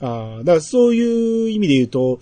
[0.00, 2.20] ああ、だからそういう意味で言うと、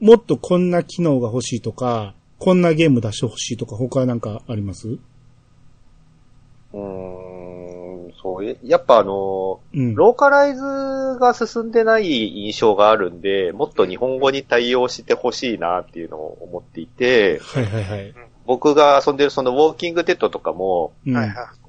[0.00, 4.88] もっとこんな機能が欲しいとか、こんなゲーム出してほしいとか、他なんかあります？
[4.88, 9.94] うーん、そう、ややっぱあの、うん。
[9.94, 10.62] ローカライズ
[11.20, 12.06] が進んでない
[12.46, 18.14] 印象があるんで、もっと日本語に対応してほしいなっていうのを思っていて、はいはいはい。
[18.50, 20.92] 僕が遊んでるそのウォーキングデッドとかも。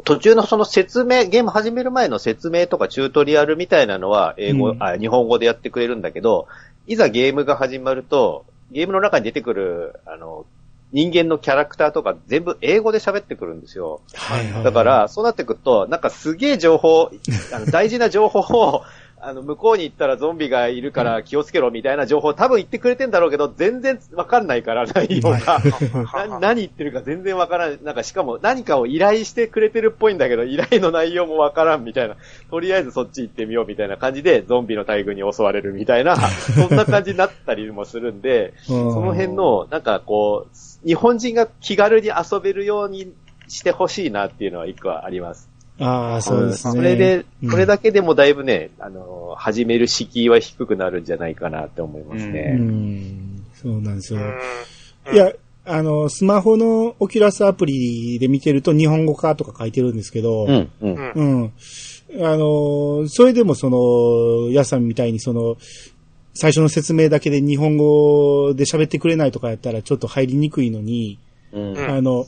[0.03, 6.47] 途中のその説明、ゲーム始める前の説明とかチュートリアルみたいなのは英語、うんあ日本語でやってくれるんだけど、
[6.87, 10.47] いざゲームが始まると、ゲームの中に出てくる、あの、
[10.91, 14.01] 人間のキャラクターとか全部英語で喋ってくるんですよ。
[14.15, 14.63] はいはいはい。
[14.63, 17.11] だから、そうなってくると、なんかすげえ情報、
[17.53, 18.83] あの大事な情報を、
[19.23, 25.61] あの、向こうに行ったらゾンビがいるから気をつけろみたいな情報多分言ってくれてんだろうけど、全然わかんないから、内容が。
[26.27, 27.83] な何言ってるか全然わからん。
[27.83, 32.15] なんかしかも何かを依頼してくれてるっぽいんだけど、依頼の内容もわからんみたいな。
[32.49, 36.15] とりあえずそっち行ってみようみたいな感じで、ゾンビの大群に襲われるみたいな、
[36.69, 43.13] そんな感じになったりもするんで、そその辺、の、なんかこう、日本人が気軽に遊べるように
[43.47, 45.50] してほしいなっていうのは一個はあります。
[45.81, 46.73] ああ、そうですね。
[46.73, 52.53] それで、うんそれだけでもだいぶね、あの、始める敷居は低くなるんじゃないかなって思いますうね。
[52.53, 53.43] ん。
[53.55, 54.19] そうなんですよ。
[54.19, 54.35] うん
[55.13, 55.33] いや、
[55.65, 60.95] あの、スマホのオキュラスアプリで見てると日本語化とか書いてるんですけど、うん、うん。
[61.15, 61.41] うん。
[61.41, 61.53] うん。
[62.23, 65.57] あの、それでもその、ヤさんみたいにその、
[66.33, 71.17] 最初の説明だけで日本語で喋ってくれないとかやったらちょっと入りにくいのに、
[71.51, 71.73] うん。
[71.73, 72.25] うんあの、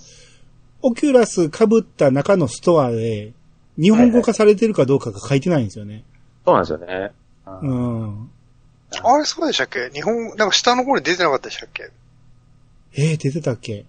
[0.81, 3.33] オキュラス被った中のストアで、
[3.77, 6.03] 日本語化されてるかどうかが書いてないんですよね。
[6.45, 7.11] そうなんですよね。
[7.45, 8.29] うん。
[9.01, 9.89] あれそうでしたっけ？
[9.91, 11.89] 日本、なんか下の方に出てなかったでしたっけ？
[12.95, 13.85] えー、出てたっけ？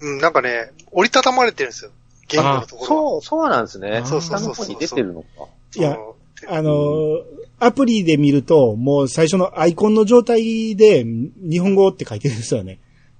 [0.00, 1.90] うん、なんかね、折りたたまれてるんですよ。
[2.28, 4.02] 言語のところそう、そうなんですね。
[4.04, 5.28] そうそうそう下の方に出てるのか。
[5.76, 6.14] いやそう
[6.48, 6.72] あの、
[7.58, 12.78] アプリで見ると、もう最初のアイコンの状態で、日本語って書いてるんですよね。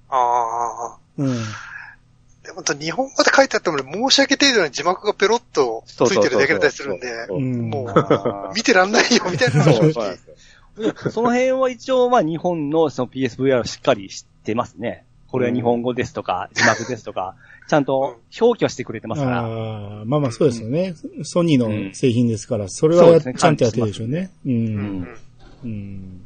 [0.09, 0.99] ああ。
[1.17, 1.37] うん。
[2.63, 7.87] でも、日本語で書いてあってもね、申し訳程度に字幕がペロッとついてるだけだったりするんで、も
[8.51, 10.19] う、見てらんないよ、みたいなそう話
[11.11, 15.05] その辺は一応、まあ、日本のその PSVR をしっかり知ってますね。
[15.29, 17.35] これは日本語ですとか、字幕ですとか、
[17.69, 19.41] ちゃんと表記はしてくれてますから。
[19.41, 20.95] ああまあまあそうですよね。
[21.23, 24.31] ソニーの製品ですから、それはちゃんとやってるでしょうね。
[24.47, 24.49] う。
[24.49, 24.67] うん
[25.03, 25.09] ん。
[25.65, 26.21] うん。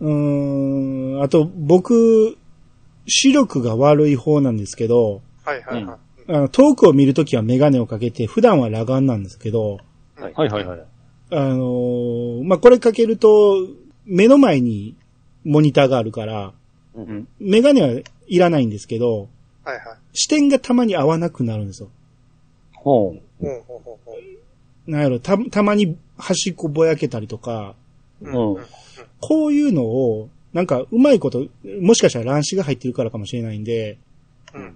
[0.00, 1.22] うーん。
[1.22, 2.36] あと、僕、
[3.06, 5.98] 視力が悪い方なんですけど、はいはいはい。
[6.26, 9.78] あの遠くを見るときはメガネをかけて、普段は裸眼なんですけど、
[10.16, 10.80] はいはいはい。
[11.30, 13.66] あのーまあ、これかけると、
[14.06, 14.96] 目の前に
[15.44, 16.52] モニターがあるから、
[16.94, 17.28] うん。
[17.40, 19.28] メガネはいらないんですけど、
[19.64, 19.96] はいはい。
[20.12, 21.88] 視点がたまに合わなくなるんですよ。
[22.72, 23.44] ほう。
[23.44, 27.74] ほうほうほうほうなんやろ、た、たまに端っこぼやけたりとか、
[28.20, 28.32] うん。
[29.20, 31.46] こういうのを、なんか、うまいこと、
[31.80, 33.98] もしかしたら乱視が入ってるからかもしれないんで、
[34.54, 34.74] うんうん。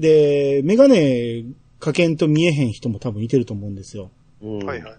[0.00, 1.44] で、メガネ
[1.78, 4.10] かけんと見えへん人も多分いてると思うんですよ。
[4.42, 4.94] うんはいはい。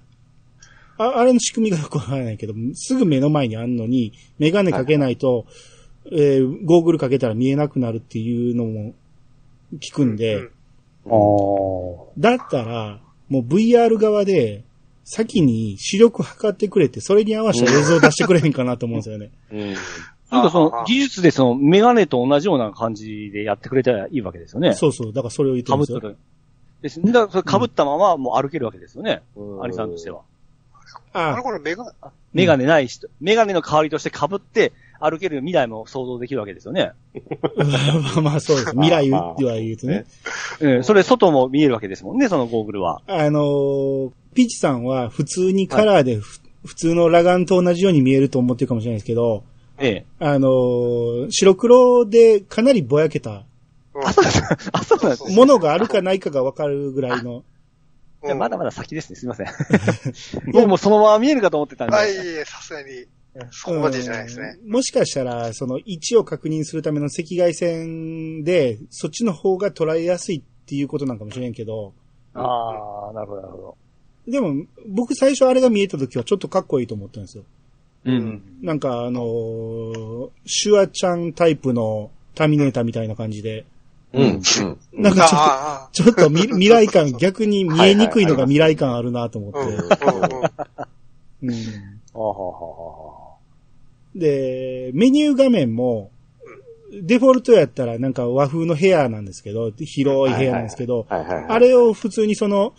[0.98, 5.46] ああれの仕組みがよくわからないけど、すぐ目の前にあんのに、メガネかけないと、
[6.12, 8.94] えーゴーグルかけたら見えなくなるっていうのも
[9.80, 10.52] 聞くんで、うん
[11.08, 12.14] ああ。
[12.18, 14.64] だったら、もう VR 側で、
[15.04, 19.32] 先に視力測ってくれて、それに合わせた映像を出してくれへんかなと思うんですよね。
[19.52, 19.76] うん。
[20.32, 24.74] なんかその、技術でその、メガネと同じような感じでやってくれたらいいわけですよね。
[24.74, 26.00] そうそう、だからそれを言ってるんですよ。
[26.00, 26.18] 被ってる。
[26.82, 27.02] です。
[27.02, 29.22] だから、それ被ったままもう歩けるわけですよね。
[29.36, 30.22] うんアリさんとしては。
[31.14, 31.94] あれあこれメガ、
[32.34, 36.92] メガネない人、メガネの代わりとして被って歩ける未来も想像できるわけですよね。
[37.56, 37.66] ま
[38.18, 38.72] あまあそうです。
[38.72, 40.06] 未来では言うとね。
[40.62, 40.84] うん。
[40.84, 43.02] それ外も見えるわけですもんね、そのゴーグルは。
[43.08, 49.44] あのーピーチさんは普通にカラーでふ、普通の裸眼と同じように見えると思ってるかもしれないですけど、
[49.82, 50.06] ええ。
[50.20, 53.46] あのー白黒でかなりぼやけた
[53.94, 54.42] あ、そうです。
[54.72, 55.36] あ、そうなんです。
[55.36, 57.44] ものがあるかないかがわかるぐらいの。
[58.24, 59.16] いや、まだまだ先ですね。
[59.16, 59.48] すいません。
[60.54, 61.96] 僕もうそのまま見えるかと思ってたんで。
[61.96, 63.06] あ、いえいえ、さすがに、
[63.52, 64.58] そこまでじゃないですね。
[64.64, 71.94] うんもしかしたら、その位置を確認するための赤外線で、そっちの方が捉えやすいっていうことなんかもしれんけど、
[72.34, 73.78] ああ、なるほど、なるほど。
[74.28, 77.44] でも、僕最初あれが見えた時はちょっとかっこいいと思ったんですよ。
[78.06, 78.42] うん。
[78.62, 83.66] なんかあのーシュワちゃんタイプのターミネーターみたいな感じで、
[84.14, 84.24] うん。
[84.24, 85.02] うん。
[85.02, 89.60] なんかちょっと、あちょっとみ 未来感、逆に見えにくいのが未来感あるなと思って。
[91.44, 91.50] うん。
[91.50, 91.56] うん
[92.14, 93.32] あははは
[94.16, 96.12] で、メニュー画面も、
[96.92, 101.06] デフォルトやったらなんか和風の部屋なんですけど、広い部屋なんですけど。
[101.10, 102.74] あれを普通にその、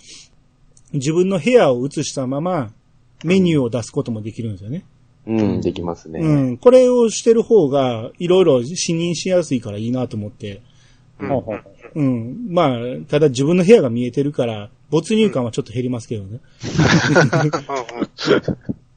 [0.92, 2.72] 自分の部屋を映したまま、
[3.24, 4.84] メニューを出すこともできるんですよね。
[5.26, 6.20] うん、できますね。
[6.20, 6.58] うん。
[6.58, 10.62] これをしてる方が、いろいろ視認しやすいからいいなと思って。
[11.20, 11.54] うんほ
[11.94, 12.46] うん。
[12.48, 12.78] まあ、
[13.08, 16.40] ただ自分の部屋が見えてるから、没入感はちょっと減りますけどね。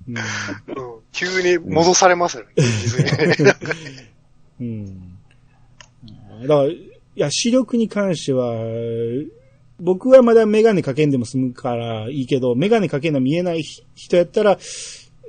[0.07, 0.15] うん。
[1.11, 2.49] 急に戻されますよね。
[4.59, 4.85] うん。
[6.41, 8.55] だから、いや、視力に関しては、
[9.79, 13.63] 僕はまだメガネかけんでも済むからいいけど、メガネかけんの見えない
[13.95, 14.57] 人やったら、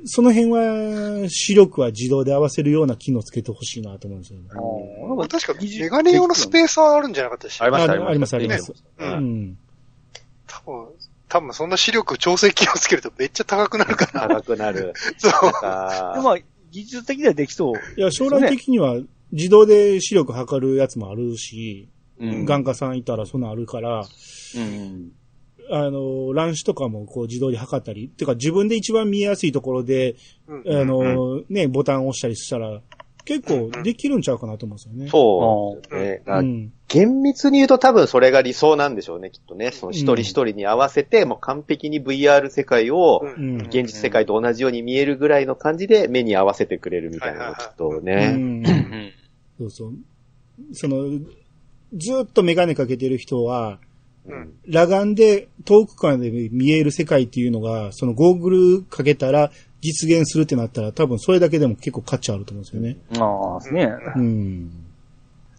[0.04, 4.48] その辺は視力は自動で合わせるような機能つけてほしいなと思うんですよね。
[4.50, 9.04] あーなん確か、メガネ用のスペースはあるんじゃなかったでしたありました、あありますありますう。
[9.04, 9.58] うんん。
[10.46, 10.88] 多分、
[11.28, 14.28] 多分そんな視力調整機能つけるとめっちゃ高くなるから。
[14.28, 14.92] 高くなる。
[15.18, 15.32] そう。
[15.32, 16.38] でもまあ、
[16.70, 17.74] 技術的にはできそう。
[17.96, 19.00] いや、将来的には
[19.32, 21.88] 自動で視力測るやつもあるし、
[22.18, 24.00] うん眼科さんいたらそんなんあるから、
[24.56, 25.12] うん。
[25.70, 30.16] あの、乱視とかもこう自動で測ったり、てか自分で一番見えやすいところで、
[30.46, 32.80] うんあの、ね、ボタンを押したりしたら、
[33.26, 35.08] 結構できるんちゃうかなと思うんですよね。
[35.10, 36.38] そうですね。
[36.38, 36.72] うん。
[36.86, 39.72] 厳密に言うと多分それが理想なんでしょうね、きっとね。
[39.72, 43.66] その一人一人に合わせて、もう完璧に VR 世界をう、んうん。
[43.66, 48.30] 現実世界と同じように見えるぐらいの感じで目に合わせてくれるみたいなのがきっとうね。
[48.30, 49.12] んうん。
[49.58, 49.94] そうそう。
[50.72, 51.18] その、
[51.94, 53.80] ずっとメガネかけてる人は、
[54.28, 59.50] うん裸眼で遠くからで見える世界っていうのが、そのゴーグルかけたら
[59.80, 62.96] 実現するってなったら多分それだけでも結構価値あると思うんですよね。
[63.18, 63.92] ああ、ですね。
[64.16, 64.70] うん。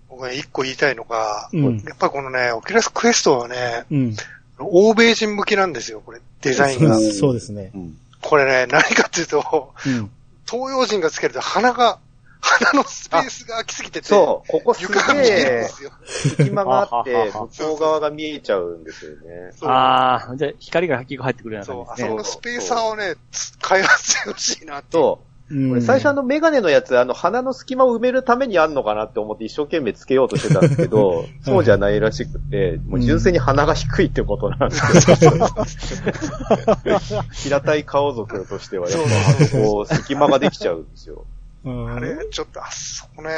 [0.10, 1.78] 僕ね、一個言いたいのが、うん。
[1.78, 4.16] やっぱりこのね、 Oculus Quest はね、うん。
[4.60, 7.34] 欧米人向きなんですよ、これ、デザインがそう。
[7.34, 7.72] ですね。
[7.74, 10.10] うんこれね、何かっていうと、うん。
[10.50, 12.00] 東洋人がつけると鼻が、
[12.48, 15.68] 鼻のスペースが空きすぎてて、そう、ここすげえ。
[16.06, 19.18] 隙間があって、向こう側が見えちゃうんですよね。
[19.52, 22.08] そうああ、じゃあ光が結構入ってくるようなそう、あ感じですね。
[22.08, 24.88] そこのスペーサーをね、つ開発してほしいなって。
[24.92, 25.28] そう。
[25.82, 35.32] 最初あのメガネのやつ、あの鼻の隙間を埋めるためにあんのかなって思って一生懸命つけようとしてたんですけど、 そうじゃないらしくて、もう純粋に鼻が低いってことなんですよ。
[37.32, 39.08] 平たい顔族としては、やっぱ
[39.58, 41.24] こう、隙間ができちゃうんですよ。
[41.66, 43.30] うんあれ、ちょっと、あそこね、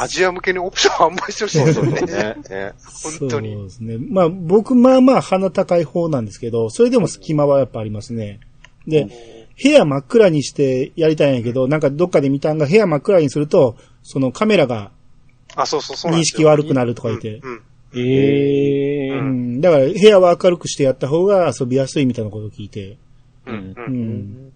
[0.00, 2.36] アジア向けにオプション販売してほしいですよね。
[3.20, 3.96] 本当にそうですね。
[3.98, 8.40] まあ僕まあまあ鼻高い方なんですけど、それでも隙間はやっぱありますね。
[8.86, 9.08] で、
[9.62, 14.90] 部屋真っ暗にしてやりたいんやけど、なんかどっかで見たんが部屋真っ暗にすると、そのカメラが
[15.54, 16.24] あ、そうそうそう認。
[16.24, 17.40] 識悪くなるとか言って。
[17.42, 17.62] うん。
[17.94, 19.60] ええううんん。
[19.60, 22.96] だから部屋は明るくしてやった方が遊びやすいみたいなことを聞いて。
[23.46, 23.74] うん。
[23.76, 24.52] うん。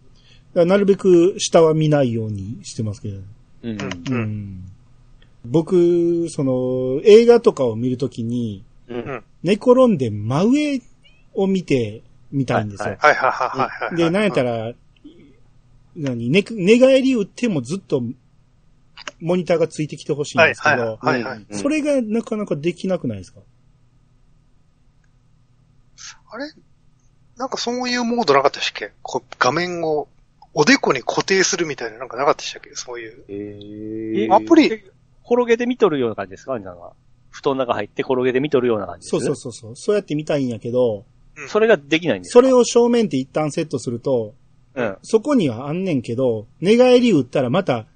[0.55, 3.19] なるべく下は見ないようにしてますけど。
[3.63, 3.79] うん。
[3.81, 4.65] ううんん。
[5.45, 10.81] 僕、その、映画とかを見るときに、うん寝転んで真上
[11.35, 12.97] を見てみたいんですよ。
[13.01, 13.97] はいはいはいはいはいはい。
[13.97, 14.73] で、なんやったら、
[15.97, 18.03] 何、寝、寝返り打ってもずっと、
[19.21, 21.47] モニターがついてきてほしいんはいですけど、はいはいはい。
[21.49, 23.41] うんそれがなかなかできなくないですか？
[26.31, 26.45] あれ？
[27.37, 28.93] なんかそういうモードなかったっけ？
[29.03, 30.09] こう画面を
[30.55, 32.71] おでこに固定するみたいななんかなかったでしたっけ？
[32.75, 33.25] そういう。
[33.29, 34.67] えーアプリ
[35.25, 36.59] 転げて見とるような感じですか？
[36.59, 36.93] なんか。
[37.31, 39.11] 布団の中入って転げて見とるような感じです？
[39.11, 39.77] そうそうそうそう。
[39.77, 41.07] そうやって見たいんやけど、
[41.49, 42.41] それができないんですか？
[42.41, 44.35] それを正面って一旦セットすると、
[44.75, 44.97] うん。
[45.03, 47.87] そこにはあんねんけど、寝返り打ったらまた、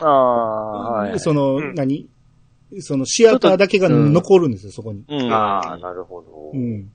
[0.00, 1.20] ああ、はい。
[1.20, 2.08] その、うん何？
[2.80, 5.04] そのシアターだけが残るんですよ、そこに。
[5.08, 5.32] うん。
[5.32, 6.52] ああ、なるほど。
[6.54, 6.90] うん。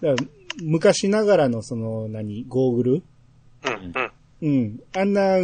[0.00, 0.28] だから
[0.62, 3.02] 昔ながらのその、何、ゴーグル？
[3.64, 3.92] うん。
[3.94, 4.12] うん。
[4.42, 4.80] うん。
[4.94, 5.38] あんな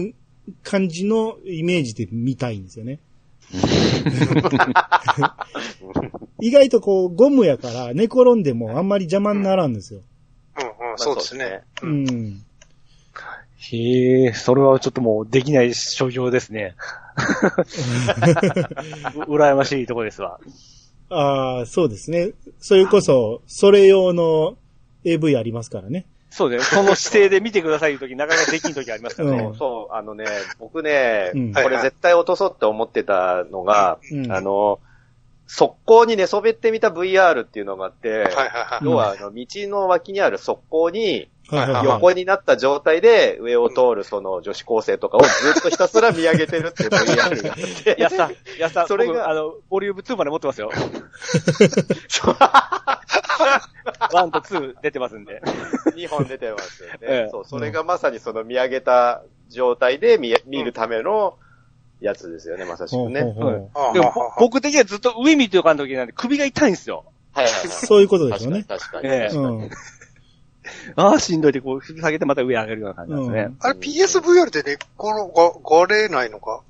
[0.62, 3.00] 感じのイメージで見たいんですよね。
[6.40, 10.00] 意外とこう、ゴムやから寝転んでもあんまり邪魔にならんですよ。
[10.58, 10.66] うん。
[10.92, 10.98] うん。
[10.98, 11.62] そうですね。
[11.82, 12.04] ううん。
[12.04, 12.44] ん。
[13.58, 16.74] へえ、それはちょっともうできない所業ですね。
[19.14, 20.38] う羨ましいとこですわ。
[21.10, 22.32] ああ、そうですね。
[22.60, 24.56] それこそ、それ用の
[25.04, 26.06] AV ありますからね。
[26.30, 26.82] そうですね。
[26.82, 29.44] その姿勢で見てくださいいうとき、なかなかできんときありますからね。
[29.44, 30.26] うんそう、あのね、
[30.58, 34.80] 僕ね、うんこれ絶対落とそうって思ってたのが、うんあの、
[35.46, 38.84] 速攻に寝そべってみた VR っていうのがあって、はいはいはい。
[38.84, 41.28] 要はあの道の脇にある側溝に。
[41.50, 45.28] 横になった状態で上を通るその女子高生とかをず
[45.58, 47.96] っとひたすら見上げてるっていう VR があって。
[48.00, 50.70] やった、やった、それが僕あの、ボリューム2まで持ってますよ。
[53.98, 55.40] 1と2出てますんで。
[55.94, 56.98] 2本出てますよね。
[57.02, 61.36] ええそう、それがまさにその見上げた状態で見見るための
[62.00, 63.22] やつですよね、まさしくね。
[63.22, 67.04] ほうほうほうあでも、僕的にはずっと上見ておかんときなんで首が痛いんですよ。
[67.32, 67.68] はいはいはい。
[67.68, 68.64] そういうことですよね。
[68.68, 69.08] 確かに。
[69.08, 69.70] ええ確かにうん。
[70.96, 73.42] ああ、しんどいってこう、下げてまた上上げるような感じなんですね。
[73.42, 75.12] うんあれ PSVR で寝っ転
[75.62, 76.60] がれないのか？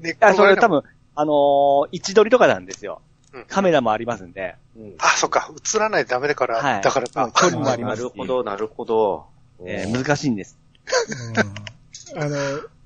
[0.00, 0.82] 寝っあ、転がれないそれ多分、
[1.14, 3.00] あのー位置取りとかなんですよ
[3.32, 3.44] うん。
[3.44, 4.54] カメラもありますんで。
[4.76, 5.50] うんあ、そっか。
[5.74, 7.30] 映らないとダメだから、はいだからか。
[7.34, 9.24] 距離もありますしなるほど、なるほど。
[9.64, 10.58] えー難しいんです。
[11.34, 11.66] うん
[12.18, 12.36] あの、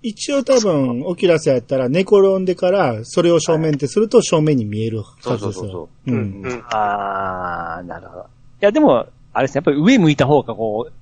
[0.02, 5.34] 一応多分、オキュラスやったら寝転んでから、それを正面ってすると正面に見えるはずですよ。
[5.34, 6.14] そうそうそうそうう。
[6.14, 6.46] うんん。
[6.46, 6.64] うん。
[6.70, 8.22] あー、なるほど。
[8.22, 8.24] い
[8.60, 10.92] や、でも、あれですね、やっぱり上向いた方がこう、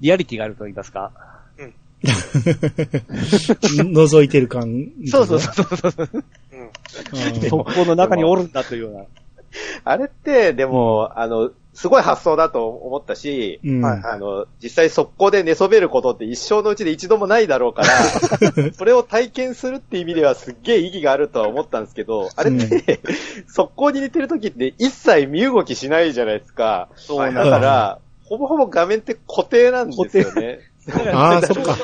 [0.00, 1.10] リアリティがあると言いますか。
[2.04, 4.90] 覗いてる感。
[5.06, 6.08] そうそうそうそうそう。
[6.52, 6.60] うん。
[6.60, 6.64] う
[7.38, 7.40] ん。
[7.48, 9.04] そこの中におるんだというような。
[9.84, 13.82] あれって、でも、あの、すごい発想だと思ったし、うん。
[13.82, 17.88] はいあの、実際速攻で寝そべることって一生のうちで一度もないだろうから、
[18.72, 23.00] それを体験するって意味ではすっげえ意義があるとは思ったんですけど、あれって、
[23.48, 26.88] 速攻に寝てる時って一切身動きしないじゃないですか。
[26.96, 30.60] そうだから、ほぼほぼ画面って固定なんですよね。
[31.12, 31.76] ああ、そっか。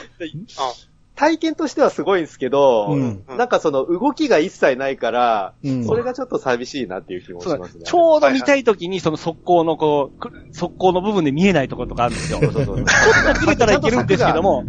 [1.20, 7.84] 体験としてはすごいんですけど、うんなんかその動きが一切ないから、うんそれがちょっと寂しいなっていう気もしますね。
[7.84, 12.38] ちょうど見たい時に、その速攻のこう、く速攻の部分で見えないところとかあるんですよ。
[12.40, 12.76] そうそうそう。
[12.76, 12.84] ちょ
[13.32, 14.64] っと切れたらいけるんですけども、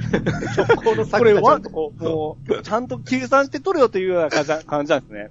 [0.53, 5.29] 速攻のこれは先がちゃんとこう、もう、ちゃんと計算して取れよというような感じ感じなんですね。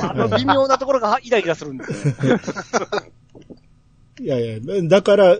[0.00, 2.40] あの微妙なところがイライラするんですよね。
[4.18, 4.58] いやいや、
[4.88, 5.38] だから、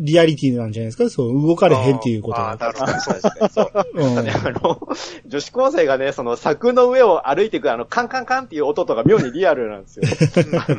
[0.00, 1.08] リアリティなんじゃないですか？
[1.10, 2.52] そう、動かれへんっていうことは。
[2.52, 2.92] あーなるほど。
[2.92, 3.70] 確かにそう。
[3.94, 4.18] うん。
[4.18, 4.88] あの、
[5.26, 10.04] 女子高生がね、その柵の上を歩いていくあの、カンカンカンっていう音とか妙にリアルなんですよ。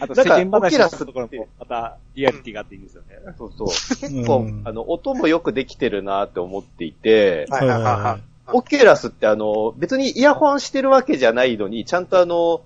[0.00, 3.08] あと世間話のオキュラスところも、またリアリティがあっていいんですよね。
[3.38, 3.68] そうそう。
[3.68, 8.22] うん結構、あの、音もよくできてるなって思っていて、はいはいはいはい。
[8.52, 12.60] オキュラスってあの、別にイヤホンしてるわけじゃないのに、ちゃんとあの、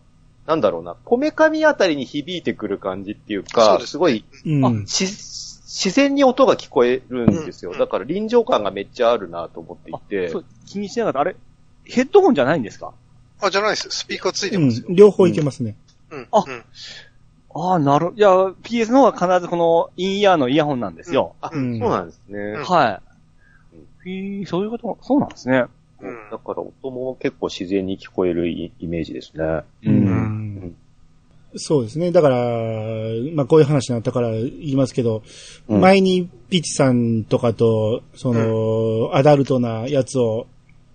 [0.49, 4.87] なんだろうな、こめかみあたりに響いてくる感じっていうか、すすごい、うん。
[4.87, 7.73] し自然に音が聞こえるんですよ。
[7.73, 11.21] うんだから臨場感がめっちゃあるなと思っていてそう、気にしなかった。
[11.21, 11.37] あれ
[11.85, 12.95] ヘッドホンじゃないんですか？
[13.43, 13.91] あ、じゃないです。
[13.91, 14.89] スピーカーついてうますよ。
[14.89, 14.97] ん。
[14.97, 15.77] 両方いけますね。
[16.11, 16.27] うん。
[16.33, 16.65] あうん
[17.55, 18.13] ああ、なる。
[18.17, 21.35] いや、PS の方は必ずこのインイヤーのイヤホンなんですよ。
[21.43, 22.39] あ、うんそうなんですね。
[22.53, 23.01] んは
[24.07, 24.11] い。
[24.11, 25.65] へえそういうこと、そうなんですね。
[26.01, 26.31] うん。
[26.31, 29.45] だから音も結構自然に聞こえるイイメージですね。
[29.45, 29.65] う。
[29.85, 30.05] うん。
[30.67, 30.77] ん。
[31.57, 32.13] そうですね。
[32.13, 32.37] だから、
[33.35, 35.23] まあこういう話になったから言いますけど、
[35.69, 35.81] うん。
[35.81, 40.47] 前にピチさんとかと、その、アダルトなやつを、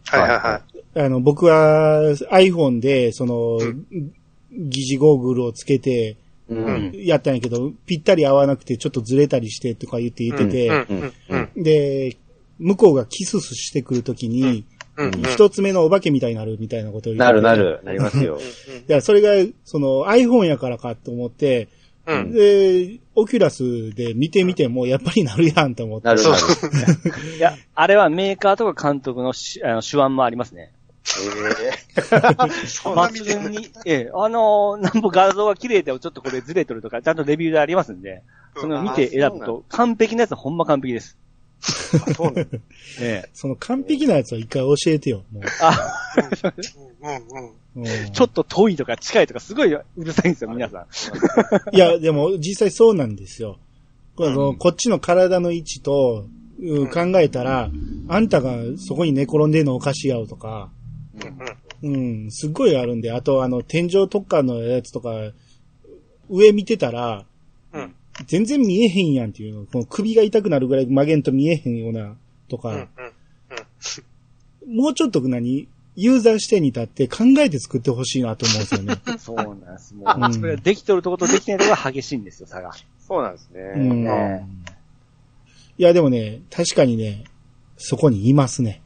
[0.06, 0.62] はいはいは
[0.96, 1.00] い。
[1.00, 4.14] あの、僕は iPhone で、その、うん。
[4.52, 6.18] 疑似ゴーグルをつけて、
[6.48, 6.92] ううん。
[6.94, 11.14] やったんやけど、ぴったり合わなくてちょっとずれたりしてとか言って言ってて、うん。
[11.30, 11.50] うん。
[11.56, 11.64] うん。
[11.64, 12.18] で、
[12.60, 14.66] 向こうがキスしてくるときに、
[14.98, 15.24] うんうん。
[15.24, 17.56] 一つ目のお化けみたいになるみたいなことを言っててなるな。
[17.56, 18.40] る、なりますよ。
[18.88, 21.70] いや、それが、その iPhone やからかと思って、
[22.06, 22.32] うんうん。
[22.34, 26.08] で、オキュラスで見てみても、やっぱりなるやんと思って。
[26.08, 26.36] なるなる。
[27.38, 30.74] いや、あれはメーカーとか監督のしあの手腕もありますね。
[31.06, 38.24] そんな見て抜群に、ええ、あのー、なんぼ画像が綺麗でもちょっとこれずれとるとか、ちゃんとレビューでありますんで、
[38.56, 41.18] その見て選ぶと、完璧なやつはほんま完璧です。
[41.64, 42.48] そうね。
[43.00, 43.30] ええ。
[43.34, 45.94] その完璧なやつを一回教えてよ、もあ、
[47.02, 47.46] うんうん。
[47.46, 47.54] う。
[47.76, 50.86] うんちょっと遠いとか近いとかすごいうるさいんですよ、皆さ
[51.72, 51.76] ん。
[51.76, 53.58] いや、でも実際そうなんですよ。
[54.16, 56.28] このうんこっちの体の位置と、
[56.60, 57.72] うん考えたら、
[58.08, 60.72] あんたがそこに寝転んでんのおかしいやろとか、
[61.82, 65.10] うん、すっごいあるんで、あとあの、天井特化のやつとか、
[66.30, 67.26] 上見てたら、うん
[68.28, 72.16] 全然見えへんやんっていうの、この首が痛くなるぐらい曲げんと見えへんような、
[72.48, 72.78] とか、うん
[74.68, 74.76] うん。
[74.76, 78.96] もうちょっと何、ユーザー視点に立って考えて作ってほしいなと思うんですよね。
[79.20, 79.94] そうなんです。
[79.94, 82.72] もうんう、それはできとるとことできてないとこが激しいんですよ、差が。
[83.00, 83.62] そうなんですね。
[83.76, 84.48] うんね
[85.78, 87.24] いや、でもね、確かにね、
[87.78, 88.82] そこにいますね。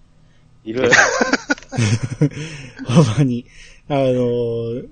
[0.63, 0.89] いる。
[2.87, 3.45] ほんまに。
[3.89, 4.87] あのー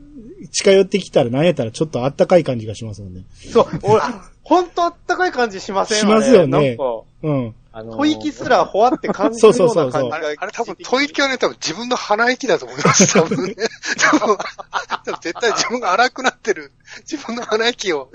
[0.52, 3.24] 近寄ってきたら何やったらちょっとあったかい感じがしますもんね。
[3.52, 4.02] そう、俺、
[4.44, 6.84] ほんとあったかい感じしませんしますよねあれなんか、
[7.24, 7.56] うん。
[7.72, 13.56] あの、吐息すらほわって感じそうるそうそうそうような感じがあれ、あれ多分、吐息はね、多分自分の鼻息だと思います、多分ね。
[13.98, 14.38] 多分、
[14.88, 16.72] 多分絶対自分が荒くなってる、
[17.10, 18.10] 自分の鼻息を、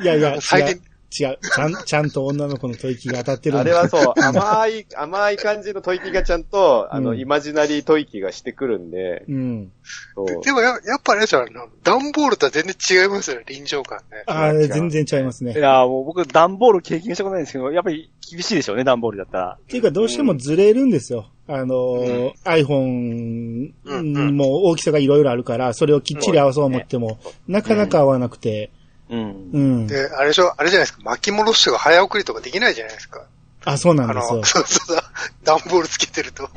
[0.00, 0.40] いやいや。
[0.40, 1.38] 再現違う。
[1.38, 9.72] ちゃん、 ちゃんと女の子の吐息が当たってるんあれはそう、 甘い、甘い感じの吐息がちゃんと、あの、うんイマジナリー吐息がしてくるんで、うん。
[10.14, 10.42] そう。
[10.42, 11.48] でもや、やっぱあれじゃん、
[11.82, 14.24] 段ボールとは全然違いますよね、臨場感ね。
[14.26, 15.52] あれ、全然ちゃいますね。
[15.52, 19.58] いや、もう僕、段ボール経験したことないんですけど、やっぱり厳しいでしょうね、段ボールだったら。
[19.60, 21.26] っていうか、どうしてもずれるんですよ。
[21.48, 28.85] あのー、iPhone うんうんも大きさがいろいろあるから、それをきっちり合わそう思っても、なかなか合わなくて、うん。
[29.08, 29.86] うん。
[29.86, 33.24] で、あれでしょ、あれじゃないですか、巻き戻しとか早送りとかできないじゃないですか。
[33.64, 34.44] あ、そうなんあですよの。
[34.46, 35.02] そうそうそう、
[35.44, 36.48] 段ボールつけてると。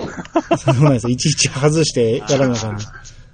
[0.57, 1.09] そうなんですよ。
[1.09, 2.79] いちいち外してやらなあかん。
[2.79, 2.87] そ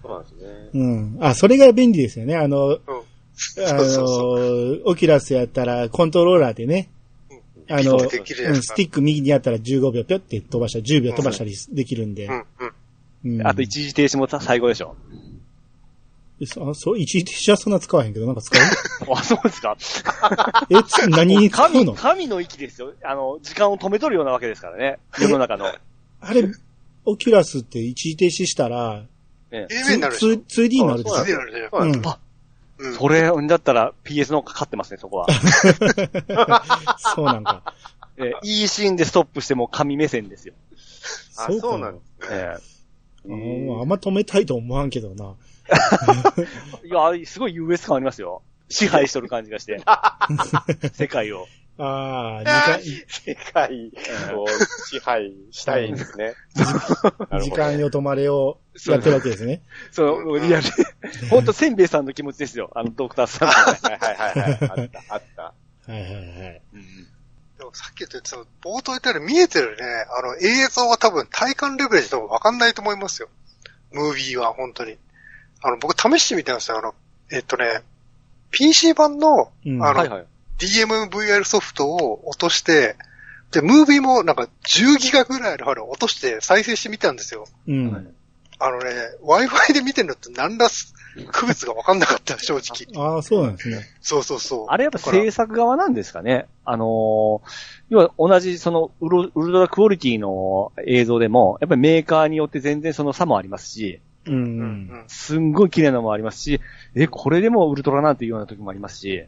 [0.07, 0.69] うなんですね。
[0.73, 1.17] うん。
[1.21, 2.35] あ、それが便利ですよね。
[2.35, 2.77] あの、うん。
[2.77, 2.79] あ。
[3.73, 6.89] の、オキュラスやったらコントローラーでね、
[7.67, 12.27] あの、できるじゃないですかうんスティック右にやったら15秒ぴょって飛ばしたり、10秒飛ばしたりできるんで。
[12.27, 12.43] うん、うん。
[13.39, 14.95] うんあと一時停止も最高でしょ。
[16.45, 18.61] そそう、一時停止はそんな使わへんけど、なんか使う
[19.15, 19.77] あ、そうですか？
[20.69, 21.93] え、つ何に使う神、の？
[21.93, 22.93] 神の域ですよ。
[23.03, 24.99] あの、時間を止めとるようなわけですからね。
[25.19, 25.67] 世の中の。
[26.19, 26.43] あれ、
[27.05, 29.03] オキュラスって一時停止したら、
[29.51, 30.29] ね A 面になるでしょ。
[30.31, 31.69] 2 2D になるでしょそう次なるでしょ。
[31.71, 32.19] そうなんあ
[32.77, 32.93] うん。
[32.95, 35.27] それ、だったら PS の方がかかってますね、そこは。
[37.15, 37.73] そうなんか。
[38.17, 40.53] えーいいシーンでストップしても神目線ですよ。
[41.37, 45.33] あそうなんですえあーあんま止めたいと思わんけどな。
[46.83, 48.41] え いや、すごい US 感ありますよ。
[48.69, 49.81] 支配しとる感じがして。
[50.93, 51.47] 世界を。
[51.77, 53.91] ああ、時世界
[54.33, 54.45] を
[54.85, 56.33] 支配したいんですね。
[57.29, 59.61] 間、 時間よ止まれをやってるわけですね。
[59.91, 60.63] そう、リアル。
[61.29, 62.71] ほんと、せんべいさんの気持ちですよ。
[62.75, 63.53] あの、ドクターさんの。
[63.53, 64.85] はいはいはいはい。
[64.85, 65.41] あった、あった。
[65.43, 65.53] は
[65.89, 66.17] いはいは
[66.47, 66.61] い。
[67.57, 69.83] でもさっき言った、その冒頭言ったように見えてるね、
[70.17, 73.29] あの映像は多分体感レベルで多分わかんないと思いますよ。
[73.91, 74.97] ムービーは本当に。
[75.61, 76.77] あの、僕試してみたんですよ。
[76.77, 76.93] あの、
[77.31, 77.81] えっとね、
[78.51, 80.25] PC 版の、うんあの、はいはい。
[80.57, 82.95] DMVR ソフトを落として、
[83.51, 87.47] で、ムービーもなんか10ギガぐらいのあれを落として再生してみたんですよ。
[87.67, 88.13] うん。
[88.59, 88.85] あのね、
[89.23, 90.67] Wi-Fi で見てるのって何ら
[91.31, 93.05] 区別がわかんなかった、正直。
[93.05, 93.81] ああ、そうなんですね。
[94.01, 94.65] そうそうそう。
[94.69, 97.41] あれやっぱ制作側なんですかねあのー
[97.89, 104.31] 要は同じそのウルウルトラクオリティの映像でも、やっぱりメーカーによって全然その差もありますし、う。
[104.31, 105.03] うんん。
[105.07, 106.61] すんごい綺麗なのもありますし、
[106.95, 109.25] え、これでもウルトラなんていうような時もありますし、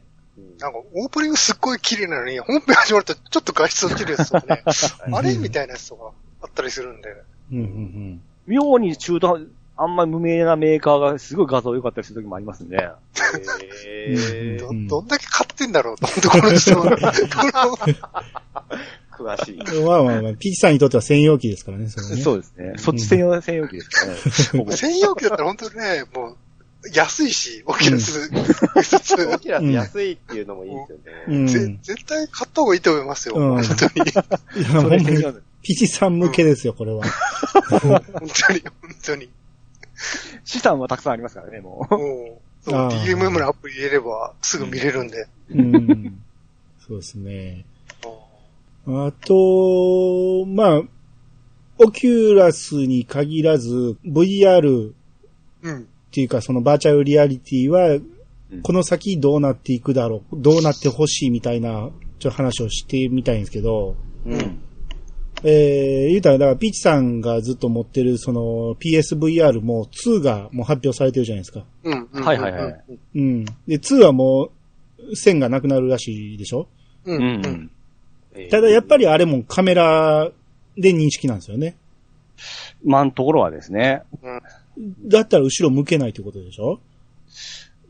[0.60, 4.64] なんか、オープニングすっごい綺麗なのに、本編始まるとちょっと画質落ちるやつとかね、
[5.12, 6.12] あれみたいなやつとか
[6.42, 7.10] あったりするんで。
[7.52, 9.40] うんうん妙に中途、
[9.78, 12.90] あんまり無名なメーカーがすごい画像良かったりする時もありますんで、
[13.88, 18.24] えど、うんどんだけ買ってんだろうと思って、この人は。
[19.12, 19.60] 詳しい。
[19.60, 19.86] うん。
[19.86, 22.22] まあまあまあ、ピッチさんにとっては専用機ですからね、それね。
[22.22, 22.74] そうですね。
[22.78, 24.72] そっち専用、専用機ですからね。
[24.78, 26.38] 専用機だったら本当にね、もう、
[26.94, 31.04] 安いし、 Oculus、普通 Oculus 安いっていうのもいいですよね。
[31.28, 31.48] うん。
[31.48, 33.36] ぜ絶対買った方がいいと思いますよ。
[33.36, 34.10] うん本当に。
[34.10, 35.04] いや、ほんまに
[35.64, 37.04] ピチさん向けですよ、これは。
[37.82, 39.30] 本当に、本当に。
[40.44, 41.96] 資産はたくさんありますからね、もう。
[41.96, 45.28] もう、DMM のアプリ入れればすぐ見れるんで。
[45.50, 46.22] うん。
[46.88, 47.66] そうですね。
[48.88, 50.82] あと、まあ、
[51.80, 54.94] オキュラスに限らず、VR
[55.64, 55.82] うん。
[55.82, 58.00] っていうか、そのバーチャルリアリティは、
[58.64, 64.60] この先どうなっていくだろう、どうなってほしいみたいな、ちょっと話をしてみたいんですけど、うん。
[65.44, 71.64] えー、言うたら、だから、ピッチさんがずっと持ってる、その、PSVR も2がもう発表されてるじゃないですか。
[71.84, 72.08] うん。
[72.12, 72.84] うんはいはいはい。
[73.16, 73.46] うん。
[73.46, 74.50] で、2はも
[75.00, 76.68] う、線がなくなるらしいでしょ？
[77.06, 77.14] う。
[77.16, 77.42] うんうん。
[78.46, 78.50] ん。
[78.50, 80.32] ただ、やっぱり、りあれもカメラ
[80.76, 81.76] で認識なんですよね。
[82.84, 84.02] まんところはですね。
[85.06, 86.80] だったら後ろ向けないってことでしょ？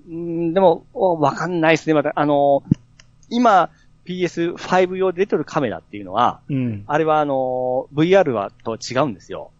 [0.09, 1.93] うん、でも、おわかんないですね。
[1.93, 2.63] また、あの、
[3.29, 3.69] 今、
[4.07, 6.83] PS5 用で出てるカメラっていうのは、うん。
[6.87, 9.51] あれはあの、VR はと違うんですよ。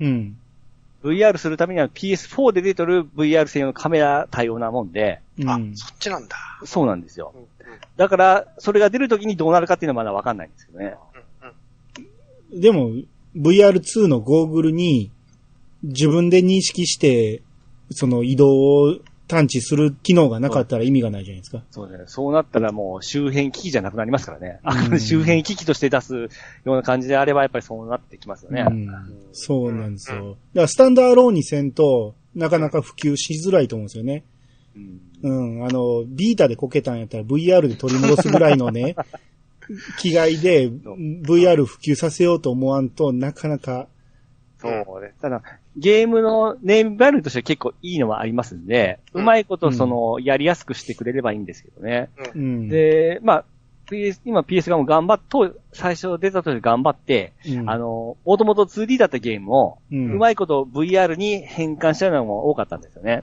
[0.00, 0.36] うん。
[1.02, 5.76] VR するためには PS4 で出てる VR 専用のカメラ対応なもんで、あ、うん。
[5.76, 6.36] そっちなんだ。
[6.64, 7.38] そうなんですよう。
[7.38, 7.40] ん。
[7.40, 7.46] うん
[7.96, 10.96] だから、それが出るときにどうなるかっていうのはまだわかんないんですけどね。
[12.52, 12.90] でも、
[13.36, 15.10] VR2 のゴーグルに
[15.82, 17.42] 自分で認識して、
[17.90, 21.62] その移動を探知する機能がなかったら意味がないじゃないですか。
[21.70, 22.04] そうね。
[22.06, 24.60] そうなったらもう周辺機器じゃなくなりますからね。
[24.62, 26.28] あうん周辺機器として出すよ
[26.66, 28.64] うな感じであればやっぱりそうなってきますよね。
[28.66, 28.88] うん。
[29.32, 30.30] そうなんですよ。
[30.30, 34.24] だからスタンダーローンにせんと、なかなか普及しづらいと思うんですよね。
[34.76, 35.64] うんうん。
[35.64, 38.94] あの、ビータでこけたんやったら VR で取り戻すぐらいのね、
[39.98, 43.88] 気概で VR 普及させようと思わんとなかなか、
[44.86, 45.20] そうです。
[45.20, 45.42] ただ、
[45.76, 52.10] ゲームのネームバリューとしては結構いいのはありますんで、うまいことその、やりやすくしてくれればいいんですけどね。
[52.34, 52.68] うん。
[52.68, 53.44] で、まあ、
[53.86, 63.22] PS、今 PS がもう頑張っと、最初出た時頑張って、うん、あの、もともと 2D だったゲームを、う、うんまいこと VR に変換したのも多かったんですよね。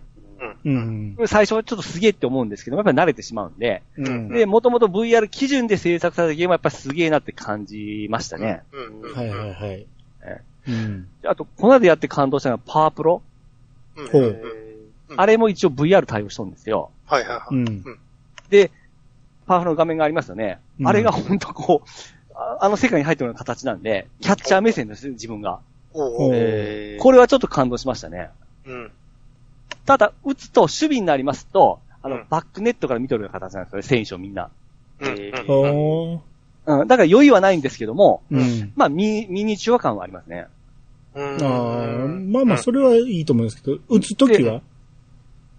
[0.66, 1.18] うん。
[1.26, 4.30] 最初はちょっとすげえって思うんですけど、やっぱり慣れてしまうんで、うん。
[4.30, 8.64] で、もともと VR 基準で制作されたゲームはやっぱりすげえなって感じましたね。
[8.72, 9.02] うん。
[9.02, 9.16] うん。
[9.16, 9.88] はいはいはいえ。
[10.68, 11.08] うん。
[11.26, 13.22] あと、この間やって感動したのはパワープロ。
[13.96, 14.42] うん。
[15.18, 16.92] あれも一応 VR 対応しとるんですよ。
[17.06, 17.56] はいはいはい。
[17.56, 17.84] うん。
[18.50, 18.72] で、
[19.48, 20.60] パワフルの画面がありますよね。
[20.80, 21.90] うんあれが本当こう、
[22.36, 25.60] ああの世界に入ってるような形なんで、キャッチャー目線ですね、自分が。
[25.94, 28.30] おおうえーこれはちょっと感動しましたね。
[28.66, 28.92] うん。
[29.86, 34.50] ただ、打つと守備になりますと、あの、うんバックネットから見とるような形なんですよね、選手をみんな。
[35.02, 35.08] うん。
[35.10, 36.20] えー。
[36.66, 38.74] うん、だから余裕はないんですけども、うん。
[38.76, 40.46] まあ、ミミニチュア感はありますね。
[41.16, 41.44] うん。
[41.44, 44.62] ああ、まあまあ、それはいいと思うんですけど、打つときは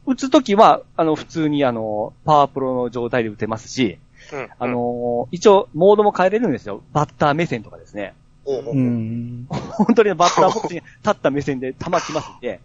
[0.06, 3.98] 打つときは、あの、普通にあの、パワープロの状態で打てますし、
[4.32, 4.48] うん。
[4.58, 6.82] あのー一応、モードも変えれるんですよ。
[6.92, 8.14] バッター目線とかですね。
[8.44, 9.46] おうん。
[9.48, 12.60] 本当にバッターボックスに立った目線で球来ますんで、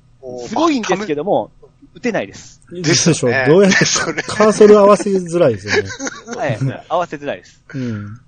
[0.47, 1.51] すごいんですけども、
[1.93, 2.61] 打てないです。
[2.71, 3.77] ですでしょどうやって
[4.23, 5.89] カーソル合わせづらいですよね。
[6.37, 6.57] はい。
[6.89, 7.63] 合わせづらいです。
[7.73, 8.19] うん。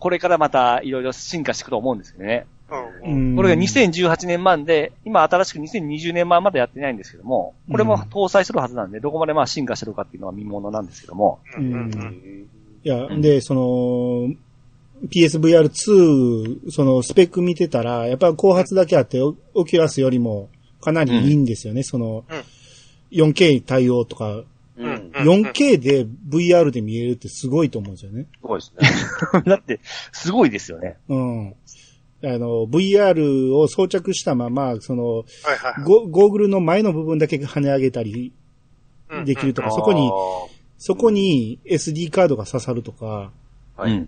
[0.00, 2.46] これからまたいろいろ進化していくと思うんですけどね。
[2.70, 11.40] これが2018年版で、今新しく2020年版までやってないんですけども、これも搭載するはずなんで、どこまでまあ進化してるかっていうのは見ものなんですけども、
[12.82, 14.32] いや、で、その、
[15.08, 20.48] PSVR2、そのスペック見てたら、やっぱり後発だけあって、オオキュラスよりも
[20.80, 22.24] かなりいいんですよね、その、
[23.10, 24.42] 4K 対応とか。
[25.12, 28.26] 4K で VR で見えるってすごいと思うんですよね。
[28.32, 29.42] すごいですね。
[29.46, 29.80] だって、
[30.12, 30.96] すごいですよね。
[31.08, 31.54] うん。
[32.22, 35.24] あの、VR を装着したまま、その、はい
[35.56, 35.84] はい。
[35.84, 38.32] ゴゴーグルの前の部分だけ跳ね上げたり
[39.10, 40.10] うんできるとか、そこに、
[40.78, 43.32] そこに SD カードが刺さるとか、
[43.76, 44.06] はい。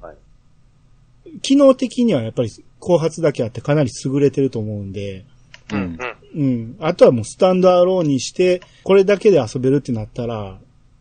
[1.40, 5.24] 機能的にはやっぱり後発だけあってかなり優れてると思うんで、
[5.72, 5.98] うん。
[6.34, 6.42] うん。
[6.42, 6.76] うん。
[6.80, 10.58] あとはもうスタンドアローンにして、これだけで遊べるってなったら、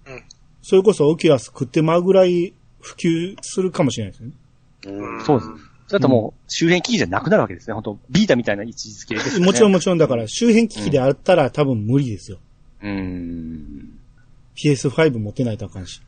[0.07, 0.23] うん
[0.63, 4.31] それこそオキュラス食ってまうぐらい普及するかもしれないですね。
[4.85, 5.71] うんそうです。
[5.87, 7.73] それだともう、周辺機器じゃなくなるわけですね。
[7.73, 9.45] 本当ビータみたいな位置づけですよね。
[9.45, 12.37] もちろんもちろんだから周辺機器であったら多分無理ですよ。
[12.81, 13.99] うーん。
[14.55, 16.01] PS5 持ってないとあかんし。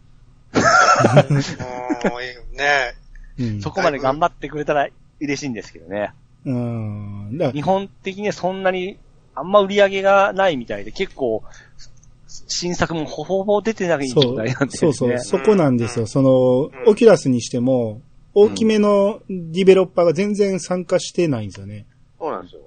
[0.54, 1.38] うん。
[1.40, 2.94] いいね
[3.40, 3.62] うん。
[3.62, 4.88] そこまで頑張ってくれたら
[5.20, 6.14] 嬉しいんですけどね。
[6.46, 7.52] うん。
[7.54, 8.98] 日本的にはそんなに、
[9.36, 11.44] あんま売り上げがないみたいで、結構、
[12.48, 14.70] 新作もほぼほぼ出てない状態なんで、ね。
[14.72, 16.08] そうそう、そこなんですよ。
[16.08, 18.02] その、うんオキュラスにしても、
[18.34, 21.86] 大きめのディベロッパーが全然参加してないんですよね。
[22.20, 22.62] そうなんですよ。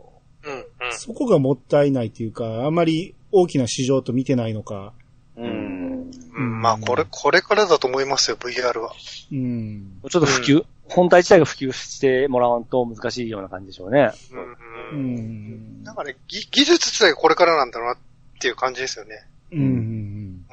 [0.45, 0.53] うん。
[0.55, 0.65] うん。
[0.93, 4.93] そこがもったいないっていうか、あまり大きな市場と見てないのか。
[5.37, 6.11] うん。
[6.37, 6.61] うん。
[6.61, 8.93] まあ、これ、これからだと思いますよ、VR は。
[9.33, 10.01] うん。
[10.09, 14.13] ちょっと普及、本体自体が普及してもらわんと難しいような感じでしょうね。
[14.33, 14.39] うん。
[14.39, 14.47] う
[14.93, 15.81] うん。
[15.81, 15.83] ん。
[15.83, 17.99] なんかね、ぎ技術自体がこれからなんだろうなっ
[18.41, 19.27] ていう感じですよね。
[19.53, 19.59] うん。
[19.59, 19.67] うん。
[19.67, 20.47] うん。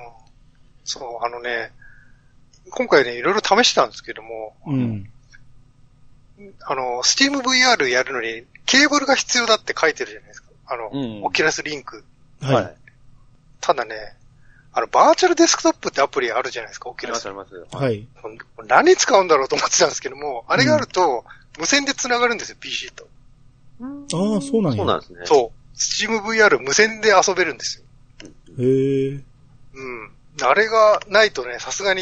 [0.83, 1.71] そう、あのね、
[2.69, 5.09] 今回ね、いろいろ試したんですけども、うん。
[6.65, 10.49] あの、 Steam VR やるのに、ケーブルが必要だって書いてるじゃないですか。
[10.67, 12.03] あの、うん Oculus Link。
[12.41, 12.75] はい。
[13.61, 13.95] ただね、
[14.73, 17.57] あの、 Virtual Desktop ってアプリあるじゃないですか、 Oculus あります、あ。
[17.57, 17.83] ります。。
[17.83, 18.07] はいい。
[18.67, 21.25] 何使うんだろうと思ってたんですけども、あれがあると、
[21.59, 23.07] 無線で繋がるんですよ、PC と。
[23.81, 23.85] あ
[24.37, 24.77] あ、そうなんや。
[24.77, 25.19] そうなんですね。
[25.25, 25.77] そう。
[25.79, 27.82] Steam VR 無線で遊べるんですよ。
[28.59, 29.09] へえ。
[29.11, 30.11] うん。
[30.41, 32.01] あれがないとね、さすがに、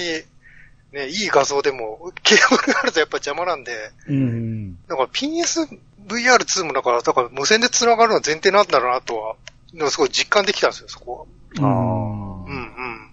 [0.91, 4.75] ね、いい画像でも、ケーブルがあるとやっぱ邪魔なんで、うん。
[4.87, 9.35] だから PSVR2 もだから、だから無線で繋がるのは前提なんだろうなとは、
[9.73, 11.65] でもすごい実感できたんですよ、そこは。
[11.65, 13.11] あうんうん。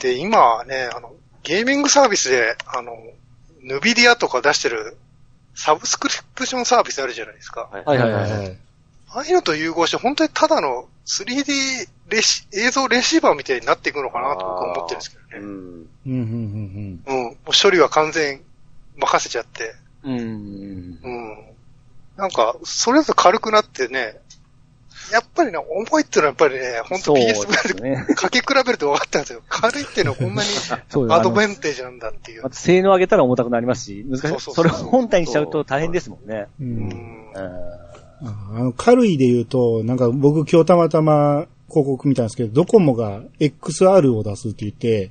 [0.00, 2.96] で、今はね、あの、ゲーミングサービスで、あの、
[3.62, 4.96] ヌビディアとか出してる
[5.54, 7.68] サブスクリプションサービスあるじゃないですか。
[7.70, 7.90] はいあ。
[7.90, 8.58] はいはいはい。
[9.14, 15.28] ああいうのと融合して、本当にただの 3D レシ映像レシーバーみたいになっていくのかなと僕は思ってるんですけどね。
[15.38, 15.44] うん。
[15.44, 17.22] うん、うん、うん、うん。
[17.24, 18.42] もう処理は完全
[18.96, 19.74] 任せちゃって。
[20.02, 20.18] うん。
[20.18, 21.44] うん。
[22.16, 24.18] なんか、それだと軽くなってね、
[25.12, 28.06] やっぱりね、重いっていうのはやっぱりね、本当そうでね。
[28.16, 29.42] かけ比べると分かったんですよ。
[29.48, 30.48] 軽いっていうのはこんなに
[30.88, 32.50] そうアドンバンテージなんだっていうま。
[32.50, 34.28] た性能上げたら重たくなりますし、難しい。
[34.28, 36.46] そうそうそそうれを本体にしちゃうと大変ですもんね。
[36.58, 36.64] う。
[36.64, 37.32] うんん。
[37.34, 37.83] うん
[38.24, 45.10] あの、軽いで言うと、なんか僕今日たまたま広告見たんですけど、ドコモが XR を出すって言って、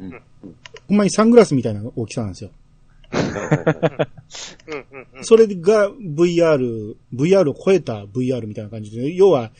[0.00, 0.10] うん。
[0.88, 2.50] ほんまにサングラスみたいな大きさなんですよ。
[5.22, 9.50] それが VR、VR を超えた VR みたいな感じで、要は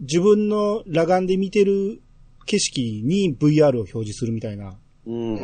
[0.00, 2.00] 自分の裸眼で見てる
[2.46, 5.34] 景色に VR を表示するみたいな、うん。
[5.34, 5.38] うん。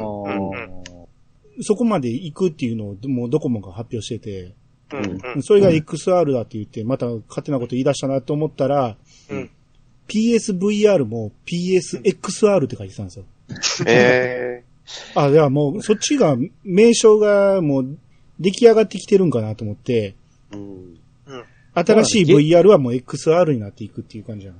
[1.62, 4.54] そこまで行くっていうのをもうドコモが発表してて、
[4.92, 8.96] うんうんそれが XR だって言って、また勝手なこと言い出したなと思ったら、
[9.30, 9.50] うん
[10.08, 13.24] PSVR も PSXR って書いてたんですよ。
[13.88, 14.62] え
[15.16, 17.98] あ、いやもうそっちが、名称がもう
[18.38, 20.56] 出来上がってきてるんかなと思って、ー。
[20.56, 20.96] うん。
[21.74, 24.58] 新しい VR はもう XR になっていくっていう感じなの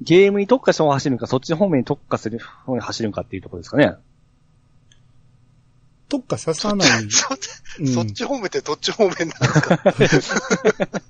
[0.00, 3.94] ゲームに特化した方が走るのか、そっち方面に特化する方に走るのかっていうところですかね。
[6.14, 7.10] 特化ささない。
[7.10, 7.28] そ
[7.80, 11.02] うんそっち方面ってどっち方面なんですか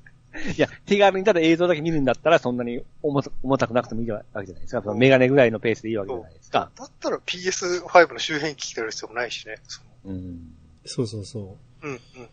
[0.57, 4.83] いや、手軽にただ映像だけ見るんだったら、そんなに重た重たくなくてもいいわけじゃないですか。
[4.83, 6.71] そのメガネぐらいのペースでいいわけじゃないですか。
[6.75, 9.57] だったら PS5 の周辺機器やる必要もないしね。
[9.69, 10.55] そうん。
[10.87, 11.43] そうそうそう。
[11.43, 12.23] のうん、うん、うん。
[12.23, 12.29] い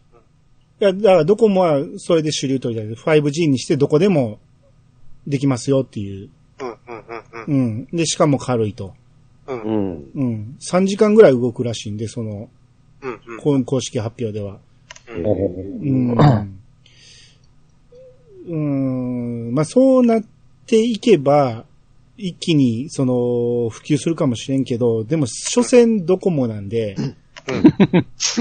[0.79, 4.39] や、だからどこもはそれで主流とりたい 5G にしてどこでも
[5.27, 6.29] できますよっていう。
[6.61, 7.45] うん、うん、うん、うん。
[7.45, 7.85] うん。
[7.87, 8.93] で、しかも軽いと。
[9.47, 10.11] うん、ううん、ん。
[10.15, 10.57] うん。
[10.59, 12.49] 3時間ぐらい動くらしいんで、その、
[13.01, 13.37] うん。
[13.37, 14.59] 公公式発表では。
[15.07, 15.25] うん
[15.75, 16.59] うん。
[18.47, 18.55] う
[19.49, 19.53] ん。
[19.53, 20.23] まあ、そうなっ
[20.65, 21.65] ていけば、
[22.17, 26.95] 一気に、その、普及するかもしれんけど、でも、所詮ドコモなんで、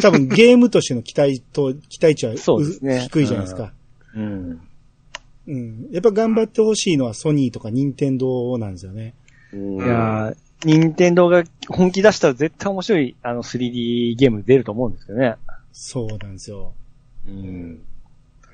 [0.02, 3.72] 多分ゲームとしての期待と、期待値はうそうですね低いじゃないですか。
[4.14, 4.60] うん。
[5.46, 5.88] うん。
[5.90, 9.14] やっぱ頑張ってほしいのはソニーとか任天堂なんですよね。
[9.52, 15.36] うんいやー、任天堂が本気出したら絶対面白い、あの 3D ゲーム出ると思うんですけどね。
[15.72, 16.72] そうなんですよ。
[17.26, 17.80] うん。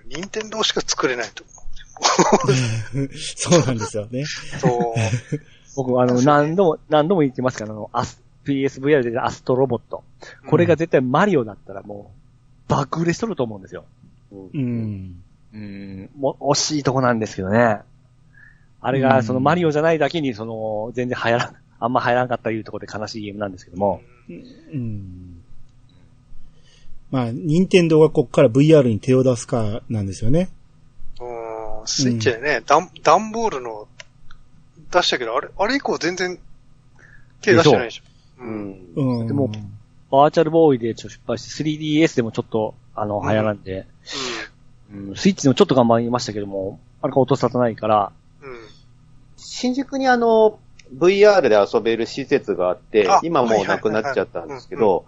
[0.08, 4.24] 任天堂しか作れないと思うそうなんですよね。
[4.24, 4.94] そう。
[5.76, 7.90] 僕、あの、何度も、何度も言ってますから、あの、
[8.44, 10.04] PSVR でアストロボット。
[10.48, 12.12] これが絶対マリオだったらも
[12.68, 13.84] う、爆売れしとると思うんですよ。
[14.32, 15.22] うん。
[15.52, 17.80] うん、もう、惜しいとこなんですけどね。
[18.80, 24.00] あれが、そのマリオじゃないだけに、その、全然流行らん、あんま流行らなかったいうところで悲しいゲームなんですけども。
[24.28, 24.32] う
[24.76, 25.42] ん。
[27.10, 30.48] まあ、任天堂がこっから VR に手を出すかなんですよね。
[31.20, 31.24] う
[31.84, 33.86] ん、スイッチでね、ダン、ダンボールの
[34.90, 36.38] 出したけど、あれ、あれ以降全然
[37.40, 38.02] 手出してないでしょ。
[38.40, 38.70] ううん。
[38.70, 39.20] ん。
[39.20, 39.26] うん。
[39.26, 39.50] でも
[40.10, 43.86] バーチャルボーイでちょっと失敗して、3DS でもちょっと、あの、流行らんで、
[44.92, 48.12] うん、スイッチでもちょっと頑張りましたけども、あれか音沙汰ないから、
[48.42, 48.50] うん。
[48.50, 48.58] うん。
[49.36, 50.58] 新宿にあの、
[50.94, 55.04] VR で遊べる施設があってあ、今もうなくなっちゃったんですけど。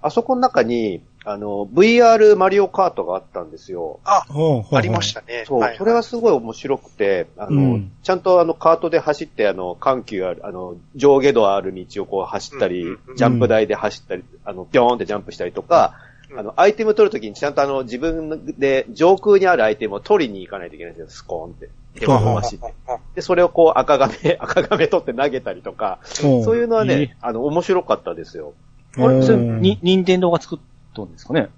[0.00, 4.00] あそこの中に、あの、VR マリオカートがあったんですよ。
[4.04, 4.26] あ、
[4.72, 5.44] ありましたね。
[5.46, 15.94] そう、はいそれはすごい面白くて、あの、うんちゃんとあの、カートで走って、あの、緩急ある、あの、上下動ある道をこう走ったり、うんうんうんジャンプ台で走ったり、あの、ピョーンってジャンプしたりとか、
[16.30, 21.70] うんあの、アイテム取るときにちゃんとあの、自分で上空にあるアイテムを取りに行かないといけないんですよ、スコーンって。
[21.98, 22.74] 手を伸ばして。
[23.14, 28.54] で、それをこう赤亀、 赤亀取って投げたりとか、ほそういうのはね、いいあの、面白かったですよ。
[28.96, 30.58] あれ、それ、うんに、任天堂が作っ
[30.94, 31.48] たんですかね？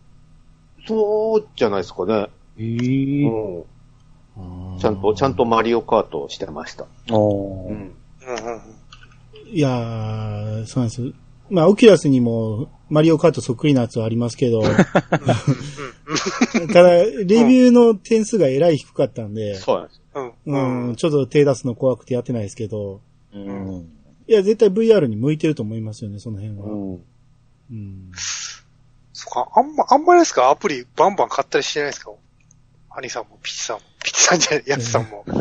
[0.86, 2.28] そうじゃないですかね。
[2.58, 4.78] ええうん。
[4.78, 6.86] ちゃんと、ちゃんとマリオカートをしてました。
[7.10, 7.92] おーうん。
[9.50, 11.12] いやー、そうなんです。
[11.48, 14.62] まあ、オキュラスにもマリオカートそっくりなやつはありますけど、
[16.72, 20.00] ただ、レビューの点数がえらい低かったんで、そうなんです。
[20.16, 20.28] うん。
[20.28, 20.56] うう
[20.88, 20.90] ん。
[20.92, 23.00] ん、ちょっと手出すの怖くてやってないですけど、
[23.32, 23.88] うん。
[24.26, 26.64] いや、絶対 VR に向いてると思いますよね、その辺は。
[26.64, 26.92] うん。
[26.94, 26.96] う
[27.74, 28.10] ん。
[29.12, 30.50] そっか、あんま、あんまりですか？
[30.50, 32.12] アプリバンバン買ったりしてないですか？
[32.90, 35.24] 兄さんも、ピチさんも、ピチさんじゃない、やつさんも。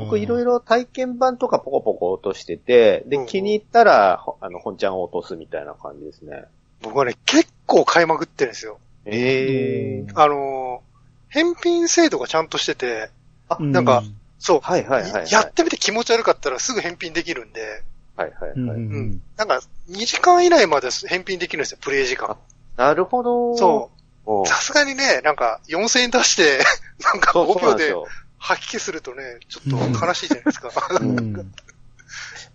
[0.00, 6.44] 僕いろいろ体験版とかポコポコ落としてて、で、うんうん気に入ったら、ほあの、本ちゃんを落とすみたいな感じですね。
[6.82, 8.78] 僕はね、結構買いまくってるんですよ。
[9.04, 10.87] ええうんあのー、
[11.28, 13.10] 返品制度がちゃんとしてて、
[13.48, 14.02] あ、うんなんか、
[14.38, 15.30] そう、はいはいはい、はい。
[15.30, 17.82] やってみて気持ち悪かったらすぐ返品できるんで、
[18.16, 18.80] はいはいはい。
[18.80, 19.60] んなんか、
[19.90, 22.36] 2時間以内まで返品できるんですよ、プレイ時間。
[22.76, 23.56] なるほど。
[23.56, 23.90] そ
[24.26, 24.46] う。
[24.46, 26.58] さすがにね、なんか、4000円出して、
[27.02, 27.94] なんかそうそう5秒で。
[28.38, 30.70] 吐き気するとね、ちょっと悲しいじゃないですか。
[31.00, 31.52] うん。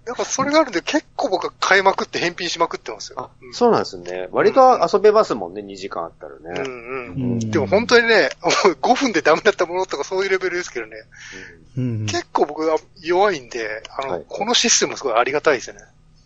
[0.06, 3.22] なんかそれがあるんで結構僕は買いまくって返品しまくってますよ。
[3.22, 4.28] あ、そうなんですね。
[4.32, 6.62] 割と遊べますもんね、2時間あったらね。
[6.62, 7.32] うんうん。
[7.34, 8.30] うんでも本当にね、
[8.82, 10.98] 5分でダメだったものとかそういうレベルですけどね、
[11.78, 12.06] うん。
[12.06, 15.82] 結構僕は弱いんで、あの、はいこのシステムすごいありがたいですよね。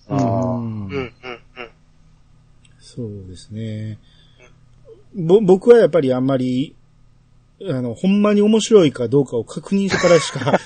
[0.10, 1.70] うんあーうん、うん、うん。
[2.80, 4.00] そうですね。
[5.13, 6.76] ぼ、僕はやっぱりあんまり、
[7.62, 10.60] あの、ほんまに面白いかどうかを確認してからしか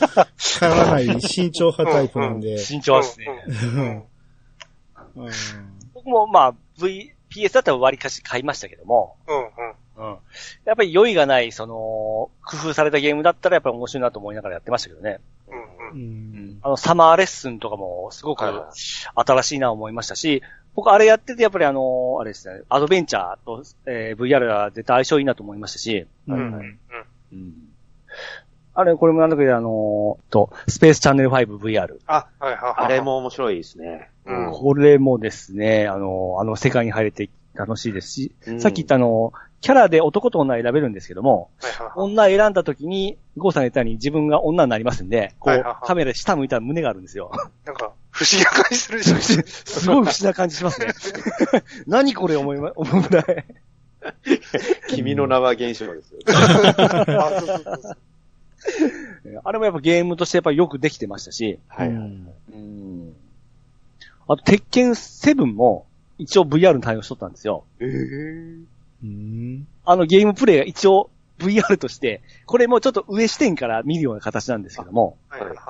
[0.59, 2.57] 買わない 慎重派タイプなんで。
[2.57, 4.05] 慎重ですね。
[5.93, 9.45] 僕もまあ、V、PS だったら割かし買いましたけども、うん、うん。
[9.97, 10.17] うん。
[10.65, 12.31] やっぱり酔いがない、その、工
[12.69, 15.19] 夫されたゲームだったらやっぱり面白いなと思いながらやってましたけどね。
[15.47, 15.99] うんううん
[16.57, 18.43] んあの、サマーレッスンとかもすごく
[19.15, 20.41] 新しいな思いましたし、
[20.75, 26.79] 僕あれやっててやっぱりあの、あれですね、アドベンチャーと、えー VR が絶対相性いいなと思いましたし、ううんんうん
[27.33, 27.53] うん。
[28.73, 31.97] あれ、これもなんだけど、あのと、スペースチャンネル 5VR。
[32.07, 32.73] あ、はいはいはい。
[32.77, 34.09] あれも面白いですね。
[34.25, 34.51] うん。
[34.53, 41.91] これもですね、あの、あの世界に入れて楽しいですし、うんさっき言ったあの、キャラで男と女選べるんですけども、はいはいはい。
[41.97, 47.29] 女選んだ時に、ゴーさんが言ったように自分が女になりますんで、こうはいはいはい、カメラ下向いたら胸があるんですよ。
[47.65, 49.17] なんか、不思議な感じするでしょ。
[49.19, 50.93] すごい不思議な感じしますね。
[51.87, 53.45] 何これ思いま、 思うぐらい。
[54.89, 56.19] 君の名は現象ですよ。
[59.43, 61.87] あれもやっぱゲームとしてやっぱりよくできてましたし、はい。
[61.89, 63.15] うんうん。
[64.27, 65.87] あと、鉄拳7も
[66.19, 67.63] 一応 VR に対応しとったんですよ。
[67.79, 67.85] え
[69.03, 69.67] うん。
[69.83, 71.09] あのゲームプレイが一応
[71.41, 75.61] VR として、これもちょっと上視点から見るような形なんですけども、はいはいはい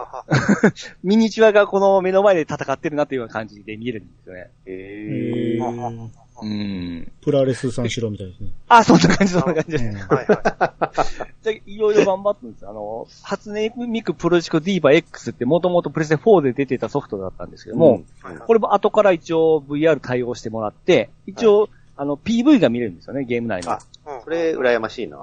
[1.04, 4.50] ミニチュアがこの目の前で戦ってるなというような感じで見えるんですよね。
[4.66, 6.10] ええーー
[6.42, 7.12] うん。
[7.22, 8.50] プラレス三四郎みたいですね。
[8.68, 9.84] あ、そんな感じ、そんな感じです。
[9.86, 11.44] うんはいはい。
[11.46, 12.68] でいろいろ頑張ってるんです。
[12.68, 21.70] あの、初音ミクプロジェクトディーバ X ってもともとプレステ4で出てたソフトだったんですけども、はいはいこれも後から一応 VR 対応してもらって、一応、
[22.02, 23.74] あの、PV が見れるんですよね、ゲーム内の。
[23.74, 23.80] あ
[24.24, 25.20] それ、羨ましいな。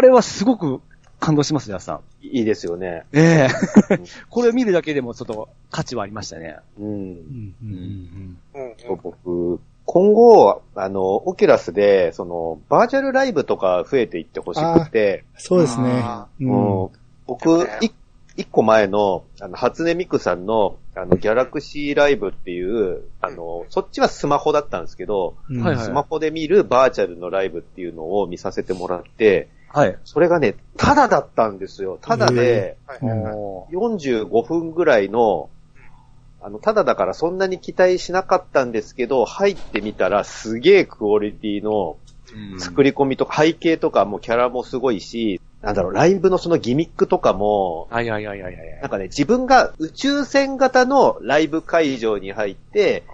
[0.00, 0.80] れはすごく
[1.20, 2.00] 感動します、皆さん。
[2.22, 3.04] いいですよね。
[3.12, 3.48] ええ。
[4.30, 6.56] これを見るだけでもちょっと価値はありましたね。
[6.80, 6.86] うん。
[6.86, 8.38] うん。
[8.54, 8.74] うん。
[8.88, 16.00] 僕、今後、あの、オキュラスで、その、バーチャルライブとか増えていってほしくて、そうですね。
[16.02, 16.28] あ。
[16.40, 16.84] うん。
[16.84, 16.90] うん。
[17.26, 17.92] 僕、い
[18.36, 25.78] 一個前の、あの、初音ミクさんの、あの、ギャラクシーライブっていう、あの、そっちはスマホだったんですけど、うん。
[25.78, 29.98] スマホで見るバーチャルのライブっていうのを見させてもらって、はい。
[30.04, 31.98] それがね、タダだったんですよ。
[32.00, 33.34] タダで、はいうんはい。
[33.34, 35.50] おー45分ぐらいの、
[36.42, 41.96] あの、ただだからそんなに期待しなかったんですけど、入ってみたらすげえクオリティの
[42.58, 48.78] 作り込みとか背景とかもキャラもすごいし、なんだろう、ライブのそのギミックとかも、はいはいはいはいはい。
[48.80, 53.04] なんかね、自分が宇宙船型のライブ会場に入って、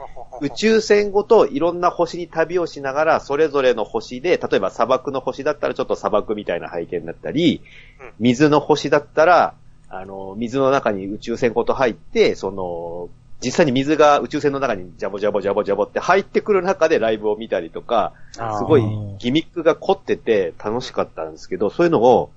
[0.40, 7.62] 宇宙船ごといろんな星に旅をしながら、それぞれの星で、例えば砂漠の星だったらちょっと砂漠みたいな背景になったり
[8.00, 9.54] うん、水の星だったら、
[9.88, 13.08] あの、水の中に宇宙船ごと入って、その、
[13.44, 18.82] 実際に水が宇宙船の中にジャボジャボジャボジャボって入ってくる中でライブを見たりとか、すごい
[19.18, 22.30] ギミックが凝ってて楽しかったんですけど、そういうのを、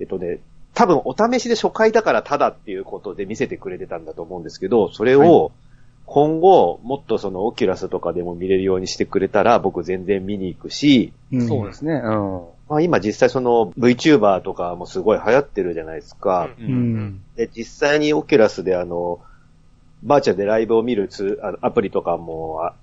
[0.00, 0.40] えっとね、
[0.74, 5.52] 多分お試しで初回だからただっていうことで見せてくれてたんだと思うんですけど、それを
[6.06, 11.92] 今後もっとそのオキュラスとかでも見れるようにしてくれたら僕全然見に行くし、うんそうですね。
[11.92, 12.44] うん。
[12.68, 16.48] まあ今実際その VTuber とかもすごい流行ってるじゃないですか。
[16.58, 17.22] ううん。
[17.36, 19.20] で、実際に Oculus であの、
[20.02, 22.74] バーチャルでライブを見るっつーあのアプリとかもあ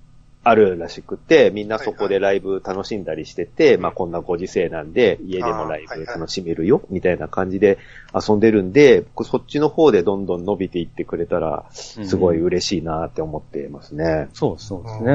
[0.44, 7.78] あるらしくて、みんなそこでライブ楽しんだりしてて、まあこんなご時世なんで、家でもライブ楽しめるよ、みたいな感じで
[8.14, 14.28] 遊んでるんで、僕そっちの方でどんどん伸びていってくれたら、すごい嬉しいなって思ってますね。
[14.32, 15.12] そうそうですね。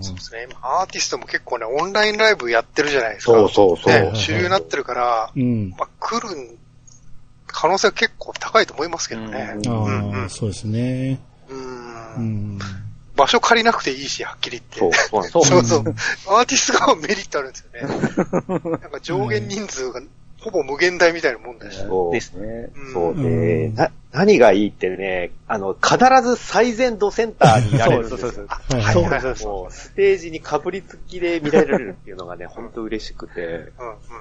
[0.00, 0.46] そうですね。
[0.50, 3.32] 今、アーティストも結構ね、オンラインライブやってるじゃないですか。
[3.32, 5.70] そうそうそうね、主流になってるから、うん。
[5.78, 6.58] まあ、来る
[7.48, 9.54] 可能性は結構高いと思いますけどね。
[9.56, 11.20] うんあうんうんあ、そうですね。
[11.48, 11.54] う。
[11.54, 12.58] うんん。
[13.16, 14.96] 場所借りなくていいし、はっきり言って。
[14.96, 15.80] そう、そうそうそう。
[16.28, 18.68] アーティスト側はメリットあるんですよね。
[18.80, 20.00] なんか上限人数が
[20.40, 21.78] ほぼ無限大みたいなもんだし。
[21.78, 22.70] そうですね。
[22.76, 28.18] うんそうで、うんな、何がいいってね、あの、必ず最前度センターになれるんですよ。
[28.18, 29.36] そうそうそうあはいはいはいはい。
[29.36, 33.40] そうもう、ステージにかぶりつきで見られるっていうのがね、本当嬉しくて。
[33.42, 33.70] うんうん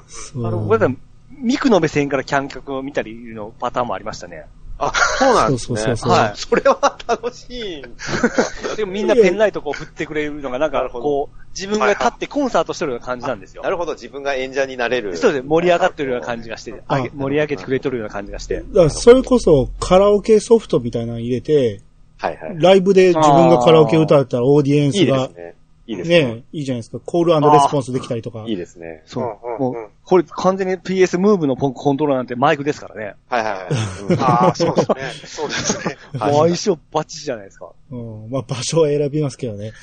[0.07, 0.97] そうあの、ごめんなさい。
[1.29, 4.45] ミクの目線からキャン曲を見たりのパターンもありましたね。
[4.79, 5.79] あ、そうなんですね。
[5.79, 6.33] そうそうそうはい。
[6.35, 8.75] それは楽しい。
[8.75, 13.69] でもみんなペンライトこう振ってくれるのがなんかこう、自分が立ってコンサートしてるような感じなんですよな。
[13.69, 15.17] るほど、自分が演者になれる。
[15.17, 15.45] そうです。
[15.45, 18.57] 盛り上がってるような感じがして、盛り上げてくれとるような感じがして。
[18.57, 21.81] だからそれこそカラオケソフトみたいなの入れて、
[22.19, 22.55] はいはい。
[22.57, 25.55] ライブで自分がカラオケ歌ったらオーディエンいいスがです、ね。
[25.87, 26.23] いいですね。
[26.25, 26.99] ね、いいじゃないですか。
[26.99, 28.43] コールレスポンスできたりとか。
[28.45, 29.03] いいですね。
[29.05, 29.23] そう。
[29.23, 33.15] うんうんうんもう、これ完全に PS ムーブのコンコントローラーなんてマイクですからね。
[33.27, 33.65] はいはいはい
[34.09, 34.21] うん。
[34.21, 34.95] ああ、そうですね。
[35.25, 35.97] そうですね。
[36.19, 37.71] は いもう相性バッチリじゃないですか。
[37.89, 39.71] うん、まあ場所は選びますけどね。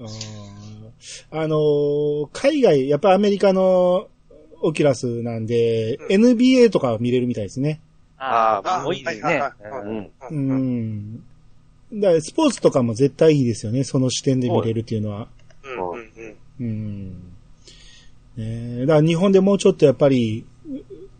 [0.00, 0.08] うん
[1.30, 4.08] あのー海外、やっぱアメリカの
[4.60, 7.80] オキュラスなんで、う NBA とかは見れるみたいですね。
[8.18, 9.42] あーすごいですね。
[10.30, 11.24] うん。
[11.92, 13.84] だからスポーツとかも絶対いいですよね。
[13.84, 15.28] その視点で見れるっていうのは。
[15.64, 17.08] うんうんうんうん。
[18.36, 20.44] ねえだから日本でもうちょっとやっぱり、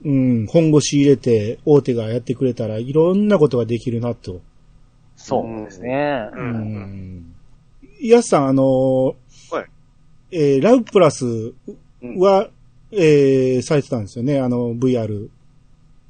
[0.04, 4.40] うん、本腰入れて大手がやってくれたらいろんなことができるなと。
[5.16, 6.30] そうですね。
[6.32, 6.46] ううん
[7.18, 7.34] ん。
[8.00, 9.16] やすさん、あのはい
[10.32, 11.52] えーラウプラス
[12.18, 12.48] は、
[12.90, 15.28] えーされてたんですよね、あの、VR。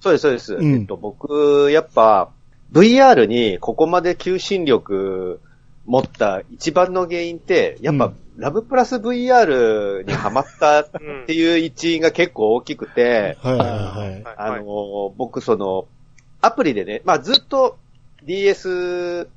[0.00, 0.54] そうです、そうです。
[0.54, 2.30] うんえっと、僕、やっぱ、
[2.72, 5.40] VR にここまで求心力
[5.84, 8.16] 持った一番の原因って、やっぱうん。
[8.38, 10.90] ラブプラス VR にハマったっ
[11.26, 14.24] ていう一因が結構大きくて、はいはいはい。
[14.38, 15.86] あの、僕その、
[16.40, 17.76] アプリでね、まあずっと
[18.24, 19.28] DS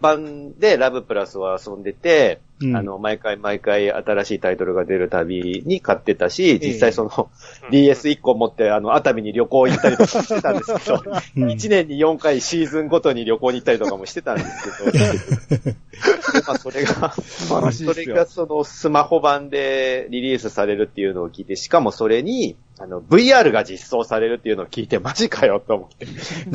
[0.00, 2.76] 版でラブプラスを遊んでて、うん。
[2.76, 7.30] あの、毎回毎回新しいタイトルが出るたびに買ってたし、実際その、
[7.70, 11.02] DS1 個持って、あの、熱海に旅行行ったりとかしてたんですけど、
[11.36, 11.48] うん。
[11.48, 15.74] 1年に4回シーズンごとに旅行に行ったりとかもしてたんですけど、
[16.46, 17.94] まあそれが、そですよ。
[17.94, 26.06] れがそのスマホ版でリリースされるっていうのを聞いて、しかもそれに、あの、VR が実装されるっていうのを聞いて、マジかよと思って、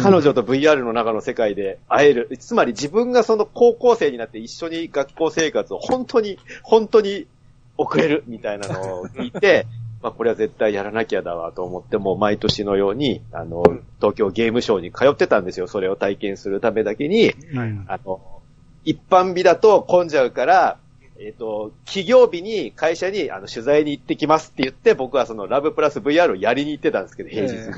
[0.02, 2.36] 彼女と VR の中の世界で会える。
[2.40, 7.28] つまり自分がその高校生になって一緒に学校生活を本当に、本当に
[7.78, 9.68] 送れるみたいなのを聞いて、
[10.02, 13.62] まあこれは絶対やらなきゃだわと思って、もう毎年のように、あの、
[14.00, 15.68] 東京ゲームショウに通ってたんですよ。
[15.68, 17.86] それを体験するためだけに、うん。
[17.88, 18.20] あの、
[18.84, 20.78] 一般日だと混んじゃうから、
[21.18, 27.74] えっ、と、企業日に会社にあの取材に行ってきますって言って、僕はそのラブプラス VR をやりに行ってたんですけど、平日に。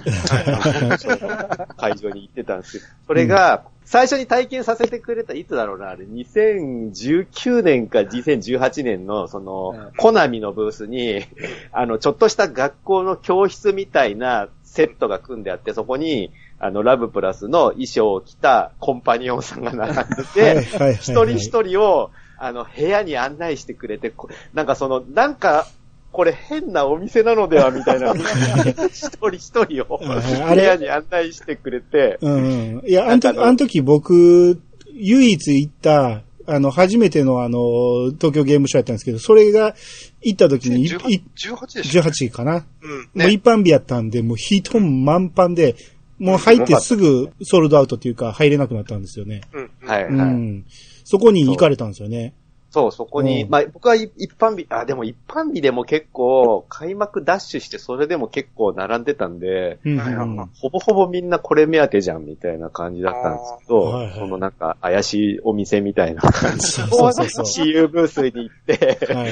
[1.77, 11.23] 会場に行ってたんですけど、それが、最初に体験させてくれた、いつだろうな、あれ、2019年か2018年の、その、コナミのブースに、
[11.71, 25.67] あの、ちょっとした学校の教室みたいなセットが組んであって、そこに、あの、ラブプラスの衣装を着たコンパニオンさんが並んではいて、一人一人を、あの、部屋に案内してくれて、こなんかその、なんか、
[26.11, 28.13] これ変なお店なのではみたいな、
[28.89, 32.33] 一人一人をあれ部屋に案内してくれて、うん
[32.77, 32.83] うん。
[32.87, 34.59] いや、あの時、あの時僕、
[34.93, 39.75] 唯一行った、あの、初めてのあの、東京ゲームショウやったんですけど、それが
[40.21, 42.65] 行った時に、いい18 18でしょ18かな？
[42.81, 42.91] うん。
[42.91, 43.29] もうね。
[43.31, 45.75] 一般日やったんで、もう人満帆で、
[46.19, 49.41] もう入ってすぐソールドアウトっていうか入れなくなったんですよね。
[49.53, 49.69] うん。
[49.85, 50.13] はいはい。
[50.13, 50.65] うん。
[51.07, 52.33] そこに行かれたんですよね。
[52.69, 53.49] そう、そこに、うん。
[53.49, 64.15] まあ僕は一般日、あ、でも一般日でも結構、開幕ダッシュしてそれでも結構並んでたんで、うんうんはいほぼほぼみんなこれ目当てじゃんみたいな感じだったんですけど、はいはい。
[64.15, 67.45] そのなんか怪しいお店みたいな感じ そうのそうそう。
[67.45, 69.31] そう CU ブースに行って、はい。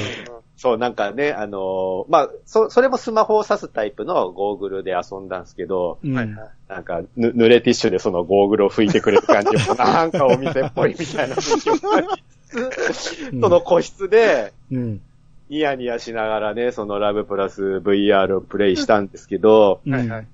[0.58, 6.14] そうなんかね、あのーまあ、そ、それもスマホを指すタイプのゴーグルで遊んだんですけど、うん。
[6.14, 6.30] はい
[6.68, 12.08] なんか、ぬ、濡れティッシュでそのゴーグルを拭いてくれる感じも、なんかお店っぽいみたいな雰囲気もあり。
[12.48, 15.02] つつ、その個室で、うん。
[15.50, 19.94] ニヤニヤしながらね、そのラブプラス VR をプレイしたんですけど、うん。
[19.94, 20.28] はいはい。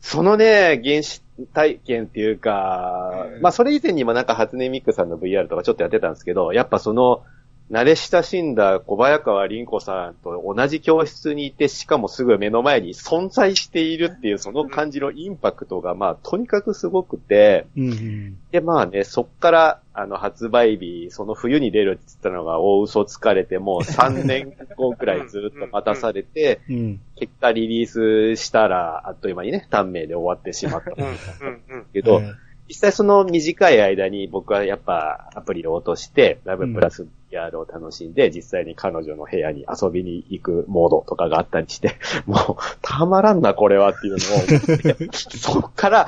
[0.00, 1.22] そのね、原始
[1.52, 7.22] 体験っていうか、まあそれ以前にもなんか初音ミクさんの VR とかちょっとやってたんですけど、やっぱその、
[7.70, 18.38] 慣れ親しんだ小早川凛子さんと同じ教室にいて、しかもすぐ目の前に存在しているっていうその感じのインパクトが、まあとにかくすごくて、うんうん。
[18.52, 27.00] で、まあね、そっから、あの、発売日、その冬に出るって言ったのが大嘘つかれて、もう3年後くらいずっと待たされて、うん。
[27.16, 31.12] 結果リリースしたら、あっという間にね、短命で終わってしまったんうん。
[31.14, 32.16] ですうん。
[32.16, 32.36] うん。
[32.68, 41.96] 実際その短い間に僕はやっぱアプリを落として、ラブプラス VR を楽しんで、実際に彼女の部屋に遊びに行くモードとかがあったりして、
[42.26, 42.38] もう、
[42.82, 46.06] たまらんな、これはっていうのを そっから、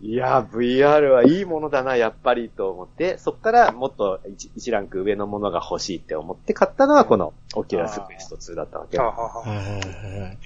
[0.00, 8.96] いや、VR はいいものだな、やっぱりと思って、そっからもっと一一ランク上のものが欲しいって思って買ったのがこの Oculus Quest 2だったわけ。
[8.98, 10.36] は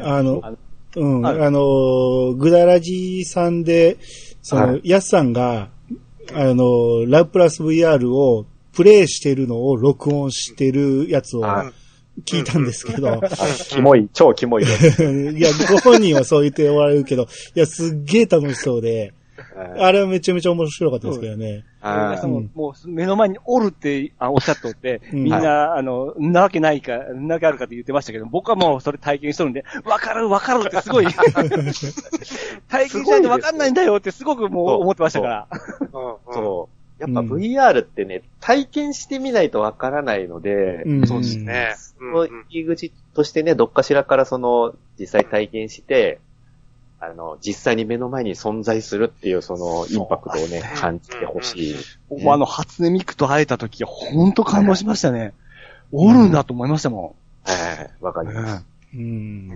[0.00, 0.56] あのあの、
[0.96, 3.98] うん、はいあの、グダラジさんで、
[4.42, 4.80] その、はい。
[4.84, 5.70] ヤスさんが、
[6.32, 11.72] あの、ラブプラス VR をプレイしてるのを録音してるやつをは
[12.24, 13.20] 聞いたんですけど、
[13.68, 15.02] キモい、超キモいです。
[15.04, 19.12] いや、ご本人はそう言っておられるけど、いや、すっげえ楽しそうで、
[19.76, 21.64] あれはめちゃめちゃ面白かったですけどね。
[21.80, 22.18] はい。
[22.18, 25.24] そのもう目の前におるってあおっしゃっとって、うん。
[25.24, 31.06] みんな、あの、なわけないか、なわけあるかって言ってましたけど、僕はもうそれ体験しとるんで、わかるわかるってすごい、
[32.68, 35.48] 体験しないとわかんないんだよってすごくもう思ってましたから。
[35.80, 35.88] うん。
[36.32, 36.73] そう。
[36.98, 41.74] やっぱうん VR ってね、体験してみないとわからないので、うんそうですね。
[41.98, 46.20] その入り口としてね、どっかしらからその、実際体験して、
[47.00, 51.76] あの、実際に目の前に存在するっていうそのインパクトをね、感じてほしい。
[52.08, 55.34] 僕もあの、初音ミクと会えた時は本当感動しましたね。
[55.92, 57.14] おるんだと思いましたも
[57.44, 58.32] はい、わかりん。
[58.32, 58.64] ます。
[58.94, 59.50] うん。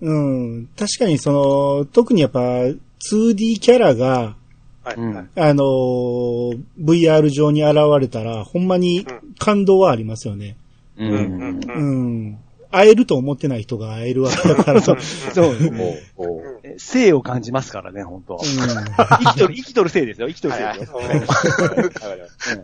[0.00, 0.12] う
[0.60, 0.66] ん。
[0.78, 4.36] 確かにその、特にやっぱ 2D キャラが、
[4.84, 4.96] はい。
[4.96, 9.06] あのー VR 上に現れたら、ほんまに
[9.38, 10.56] 感動はありますよね。
[10.96, 11.12] ううん。
[11.12, 11.20] うん。
[11.20, 12.26] ううん。
[12.28, 12.38] ん。
[12.72, 14.80] 会えると思ってない人が会えるわけだから。
[14.82, 16.02] そうもね。
[16.16, 21.00] う、生を感じますからね、本当生きとる、生きとる生ですよ、生きとる生ですよ。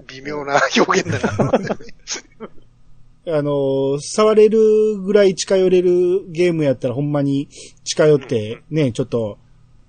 [0.06, 1.52] 微妙な表現だな。
[3.28, 7.48] あの、触れるぐらい近寄れるゲームやったらほんまに
[7.82, 9.38] 近寄って、ね、ちょっと、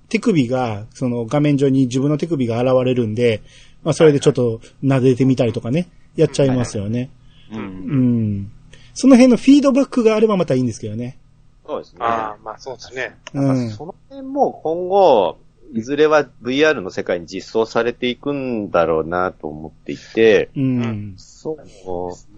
[0.09, 3.41] 手首が、その画面上に自分の手首が現れるんで、
[3.83, 7.09] まあそれでちょっと撫でてみたりとかね、やっちゃいますよね。
[7.51, 7.55] う。
[7.55, 8.51] うんん。
[8.93, 11.17] その辺のフィードバックがあればまたいいんですけどね。
[11.65, 11.99] そうですね。
[12.01, 13.15] ああ、まあそうですね。
[13.33, 13.69] うん。
[13.69, 15.37] その辺も今後、
[15.73, 21.13] いずれは VR の世界に実装されていくんだろうなと思っていて、うん。
[21.17, 21.57] そ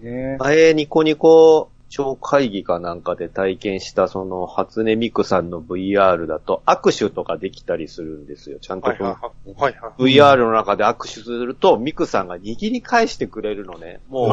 [0.00, 0.36] う、ね。
[0.38, 8.60] 前ニコニコ超会議かなんかで体験したその初音ミクさんの VR だと握手とかできたりするんですよ。
[8.60, 10.02] ちゃんとこのはいはいはい。
[10.02, 14.00] VR の中で握手するとミクさんが握り返してくれるのね。
[14.08, 14.28] もう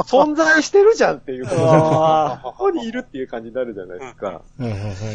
[0.00, 4.40] 存在してるじゃんっていうことあここにいるっていう感じになるじゃないですか。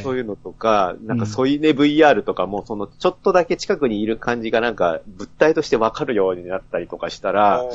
[0.03, 7.65] そういうのとか、なんか添い寝 VR とかも、そのちょっとだけ近くにいる感じがなんか物体としてわかるようになったりとかしたら、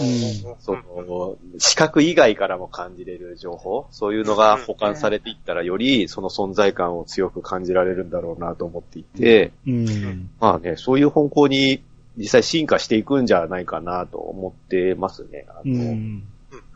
[0.60, 10.30] その、視覚以外からも感じれる情報、そういうのが保管されていったら、よりその存在感を強く感じられるんだろうなと思っていて、うん。
[10.40, 11.82] まあね、そういう方向に
[12.16, 15.46] 実際進化していくんじゃないかなと思ってますね。
[15.48, 16.22] あうのん。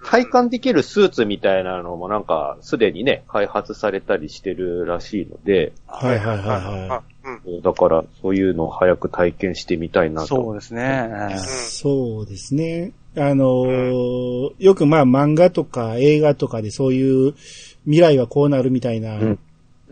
[0.05, 7.03] 体感できるスーツみたいなのもなんか、すでにね、開発されたりしてるらしいので、はいはいはいは
[7.47, 7.63] うん。
[7.63, 10.27] だから、そういうのを早く体験してみたいなと。
[10.29, 11.11] そうですね。
[11.35, 11.39] い。
[11.39, 12.93] そうですね。
[13.17, 17.35] あのーよくまあ漫画とか映画とかでそういう
[17.85, 19.39] 未来はこうなるみたいな、うん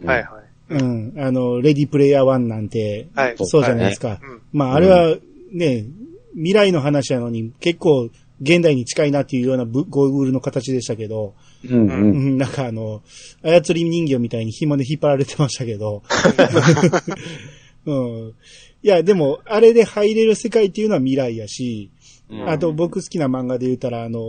[0.05, 0.41] はいは
[0.71, 0.75] い。
[0.75, 4.21] うん、あの、レディプレイヤー1なんて、はいそうじゃないですか。
[4.23, 4.43] うん。
[4.53, 5.17] まああれは
[5.53, 5.87] ね、
[6.35, 8.11] 未来の話なのに結構
[8.41, 11.35] 現代に近いなっていうようなブゴーグルの形でしたけど、
[11.69, 12.35] うんううん。
[12.35, 13.03] ん、なんかあの、
[13.43, 16.03] 操り人形みたいに紐で引っ張られてましたけど、
[17.87, 18.35] うん。
[18.83, 21.91] いや、でも、あれで入れる世界っていうのは未来やし、
[22.31, 24.21] うんあと僕好きな漫画で言ったら、あの、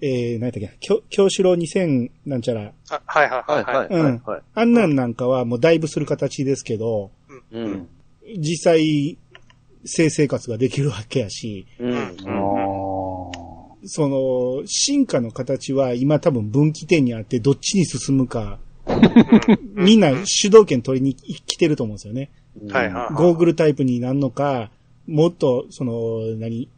[0.00, 3.88] えー、何やったっけ、京京志郎2000なんちゃら、あはいはいはいはい。
[3.88, 4.42] はいはいはい。
[4.54, 7.10] あんなんなんかはもうだいぶする形ですけど、
[7.50, 7.88] うん。
[8.36, 9.18] 実際、
[9.84, 11.96] 性生活ができるわけやし、うん。
[11.96, 12.08] あ
[13.84, 18.58] その、進化の形は今多分分岐点にあってどっちに進むか、
[19.74, 22.30] みんな主導権取りに来てると思うんですよね。
[22.70, 23.14] はいはい。
[23.14, 24.70] ゴーグルタイプになるのか、
[25.06, 26.68] もっと、その、何、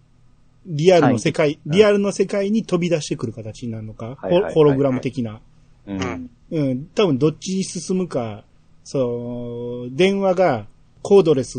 [0.66, 4.16] リアルの世界、リアルの世界に飛び出してくる形になるのか、はい。
[4.22, 4.32] はい。
[4.32, 5.40] はいはいホログラム的な。
[5.86, 6.30] うん。
[6.50, 8.44] うん、多分どっちに進むか、
[8.84, 10.66] そう、電話が、
[11.02, 11.58] コードレス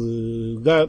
[0.61, 0.87] が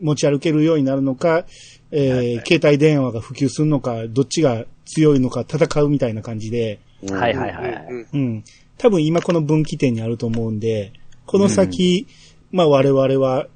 [0.00, 1.44] 持ち歩けるようになるのか、
[1.90, 7.86] えー携帯電話が普及するのか、どっちが強いのか戦うみたいな感じで、はいはいはい。
[7.88, 8.08] うん。
[8.12, 8.44] うん。
[8.78, 10.92] 多分今この分岐点にあると思うんで、
[11.26, 12.06] この先、
[12.50, 13.46] まあ我々は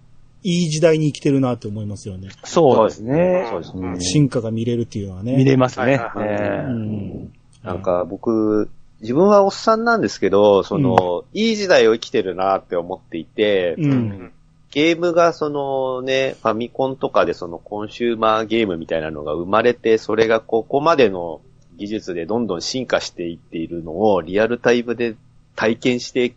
[0.49, 2.29] いい時代に生きてるなと思いますよね。
[2.45, 3.49] そうですね。
[3.51, 4.01] そうですね。
[4.01, 5.37] 進化が見れるっていうのはね。
[5.37, 5.85] 見れますね。
[5.85, 7.33] はいはいうえん。
[7.65, 8.71] なんか僕、
[9.01, 14.33] 自分はおっさんなんですけど、その、いい時代を生きてるなって思っていて、うん。
[14.71, 21.41] ゲームがそのね、ファミコンとかでそのコンシューマーゲームみたいなのが生まれて、それがここまでの
[21.77, 25.17] 技術でどんどん進化していっているのをリアルタイムで
[25.57, 26.37] 体験して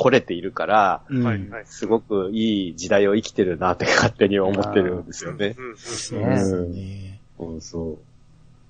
[0.00, 1.52] これているから、うん。
[1.66, 5.54] すごくいい時代を生きてるなって勝手に思ってるんですよね。
[5.76, 7.20] そうですね。
[7.38, 7.98] うん、そう。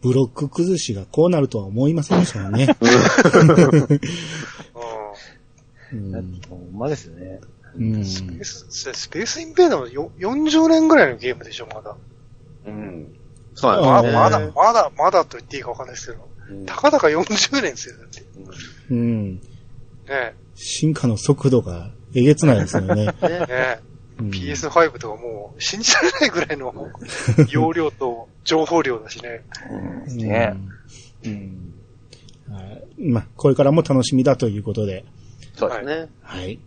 [0.03, 2.21] ブロック崩しがこうなるとは思いません。
[2.21, 2.77] でしたよね。
[5.93, 6.17] うん。
[6.17, 6.77] えほん。
[6.77, 7.41] まですよね。
[7.77, 8.05] うん。
[8.05, 11.97] スペース、スペースインベーダーもよ40年ぐらいのゲームでしょ、まだ。
[12.67, 13.07] うん。
[13.55, 14.03] そうまなん。
[14.03, 14.19] ですね。
[14.19, 15.87] まだ、まだ、まだと言っていいかわかん。
[15.87, 16.29] ないですけど。
[16.51, 16.67] うん。
[16.67, 18.25] たかだか40年ですよ、だって。
[18.91, 19.41] うん。
[20.11, 23.15] ね進化の速度がえげつないですよね。
[23.23, 23.81] え、 ねえ。
[23.85, 23.91] うん
[24.29, 26.75] PS5 とかもう信じられないぐらいの
[27.49, 29.41] 容量と情報量だしね。
[30.09, 30.55] ね
[32.99, 35.07] まあ、これからも楽しみだということで。
[35.55, 36.09] そうですね。
[36.21, 36.59] はい。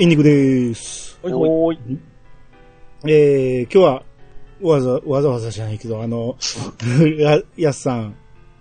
[0.00, 1.18] エンディングです。
[1.22, 1.78] ほい。
[3.04, 4.02] えー、今日は、
[4.62, 6.36] わざ、わざわざじゃないけど、あの、
[7.18, 8.14] や、やすさん、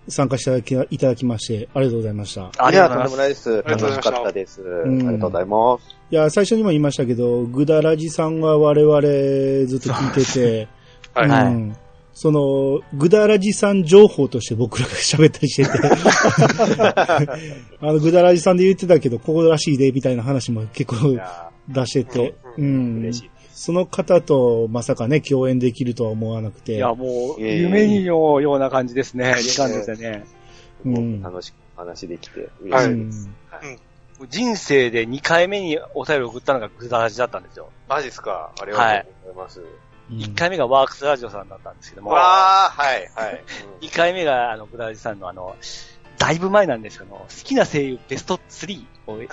[0.08, 2.50] 参加していただきいただきまして、ありがとうございました。
[2.58, 3.12] ありがとうございます。
[3.12, 3.50] もないです。
[3.52, 4.62] ありがとうございました楽しかったです。
[4.62, 5.96] あんりがとうございます。
[6.10, 10.68] いや、最初にも言いましたけど、グダラジさんは我々ずっと聞いてて、
[11.14, 11.30] はい。
[11.30, 11.76] はいうん
[12.20, 15.70] その、グダラジさん情報として僕らが喋ったりしてて、
[17.80, 21.16] あの、グダラジさんで言ってたけど、ここらしいで、みたいな話も結構
[21.68, 23.02] 出してて、うーん。
[23.02, 23.66] 嬉しいです。
[23.66, 26.74] その方とまさかね、共演できるとは思わなくて。
[26.74, 29.36] いや、もう、夢にのような感じですね。
[29.40, 30.26] 時間ですよね。
[30.86, 33.30] うん楽しく話できて嬉はいうんしいです。
[34.28, 37.70] 人生で2回目にお便りを送ったのがグダラジだったんですよ。
[37.88, 38.84] マジっすかありがと
[39.30, 39.60] うございます。
[39.60, 39.66] うん
[40.12, 43.44] 1回目がワークスラジオさんだったんですけども、わあ、はい、はい。
[43.86, 45.56] 2回目が、あの、グダラジさんのあの、
[46.18, 49.28] だいぶ前なんですけども、好きな声優ベスト3をはい、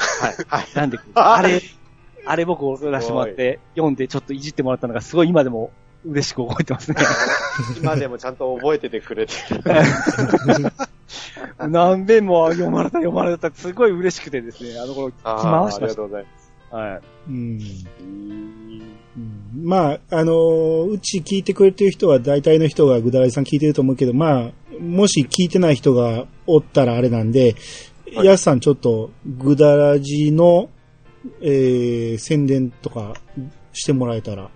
[0.49, 0.67] はい。
[0.67, 1.13] 選んでくる。
[1.15, 1.63] あれ、
[2.27, 5.71] あれ僕送らせてもらって、読んでちょっといじってもらったのがすごい今でも
[6.05, 6.97] 嬉しく覚えてますね。
[7.81, 9.63] 今でもちゃんと覚えててくれてる。
[11.69, 16.53] 何遍も読まれた読まれた、すごい嬉しくてですね、あの頃、回しましありがとうございます。
[16.71, 16.77] た。
[16.77, 17.01] はい。
[17.29, 17.35] うん
[18.01, 27.55] うんまあ、あのーうち聞いてくれてる人は大体の人がぐだらじさん聞いてると思うけど、まあ、もし聞いてない人がおったらあれなんで、
[28.17, 30.69] はいやすさんちょっとぐだらじの、
[31.41, 33.15] えー、宣伝とか
[33.73, 34.51] してもらえたら。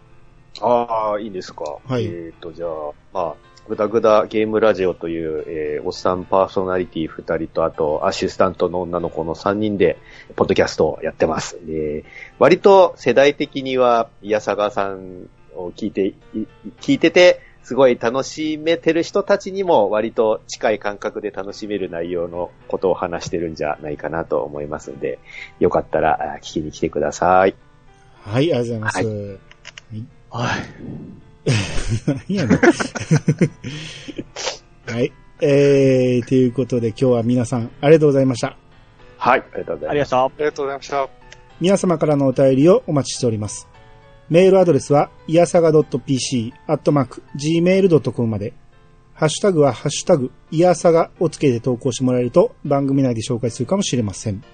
[0.60, 1.78] ああ、いいですか。
[1.84, 2.68] はいえっ、と、じゃあ、
[3.12, 3.36] まあ、
[3.68, 9.98] ぐだぐだゲームラジオという、えーおっさんパーソナリティ二人と、あと、アシスタントの女の子の三人で、
[10.34, 11.58] ポッドキャストをやってます。
[11.64, 12.04] で、
[12.38, 16.16] 割と世代的には、いやさがさんを聞いて、い
[16.80, 25.18] 聞いてて、すごい楽しめてる人たちにも割と近い感覚で楽しめる内容のことを話してるんじゃないかなと思いますんで、
[25.60, 27.54] よかったらあ聞きに来てください。
[28.22, 29.38] はい、ありがとうございます。
[30.30, 31.27] はい。
[32.06, 32.58] 何やねん。
[34.92, 35.12] はい。
[35.40, 38.56] えー、ということで今日は皆さんありがとうございました。
[39.16, 39.90] はい、ありがとうございます。
[39.90, 40.20] ありがとう。
[40.20, 41.08] ありがとうございました。
[41.60, 43.68] 皆様からのお便りをお待ちしております。
[44.30, 48.52] メールアドレスは、いやさが .pc、アットマーク、gmail.com まで。
[49.14, 54.44] ハッシュタグは、ハッシュタグ、いやさがをつけて投稿してもらえると、番組内で紹介するかもしれません。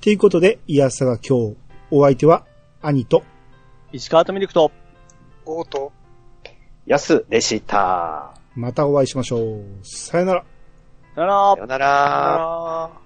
[0.00, 1.56] ということで、いやさが今日、
[1.90, 2.44] お相手は、
[2.82, 3.22] 兄と、
[3.92, 4.70] 石川とミルクと、
[5.46, 5.92] おーと、
[6.86, 8.32] やすでした。
[8.54, 9.64] またお会いしましょう。
[9.82, 10.44] さよなら。
[11.16, 13.05] さよならさよなら。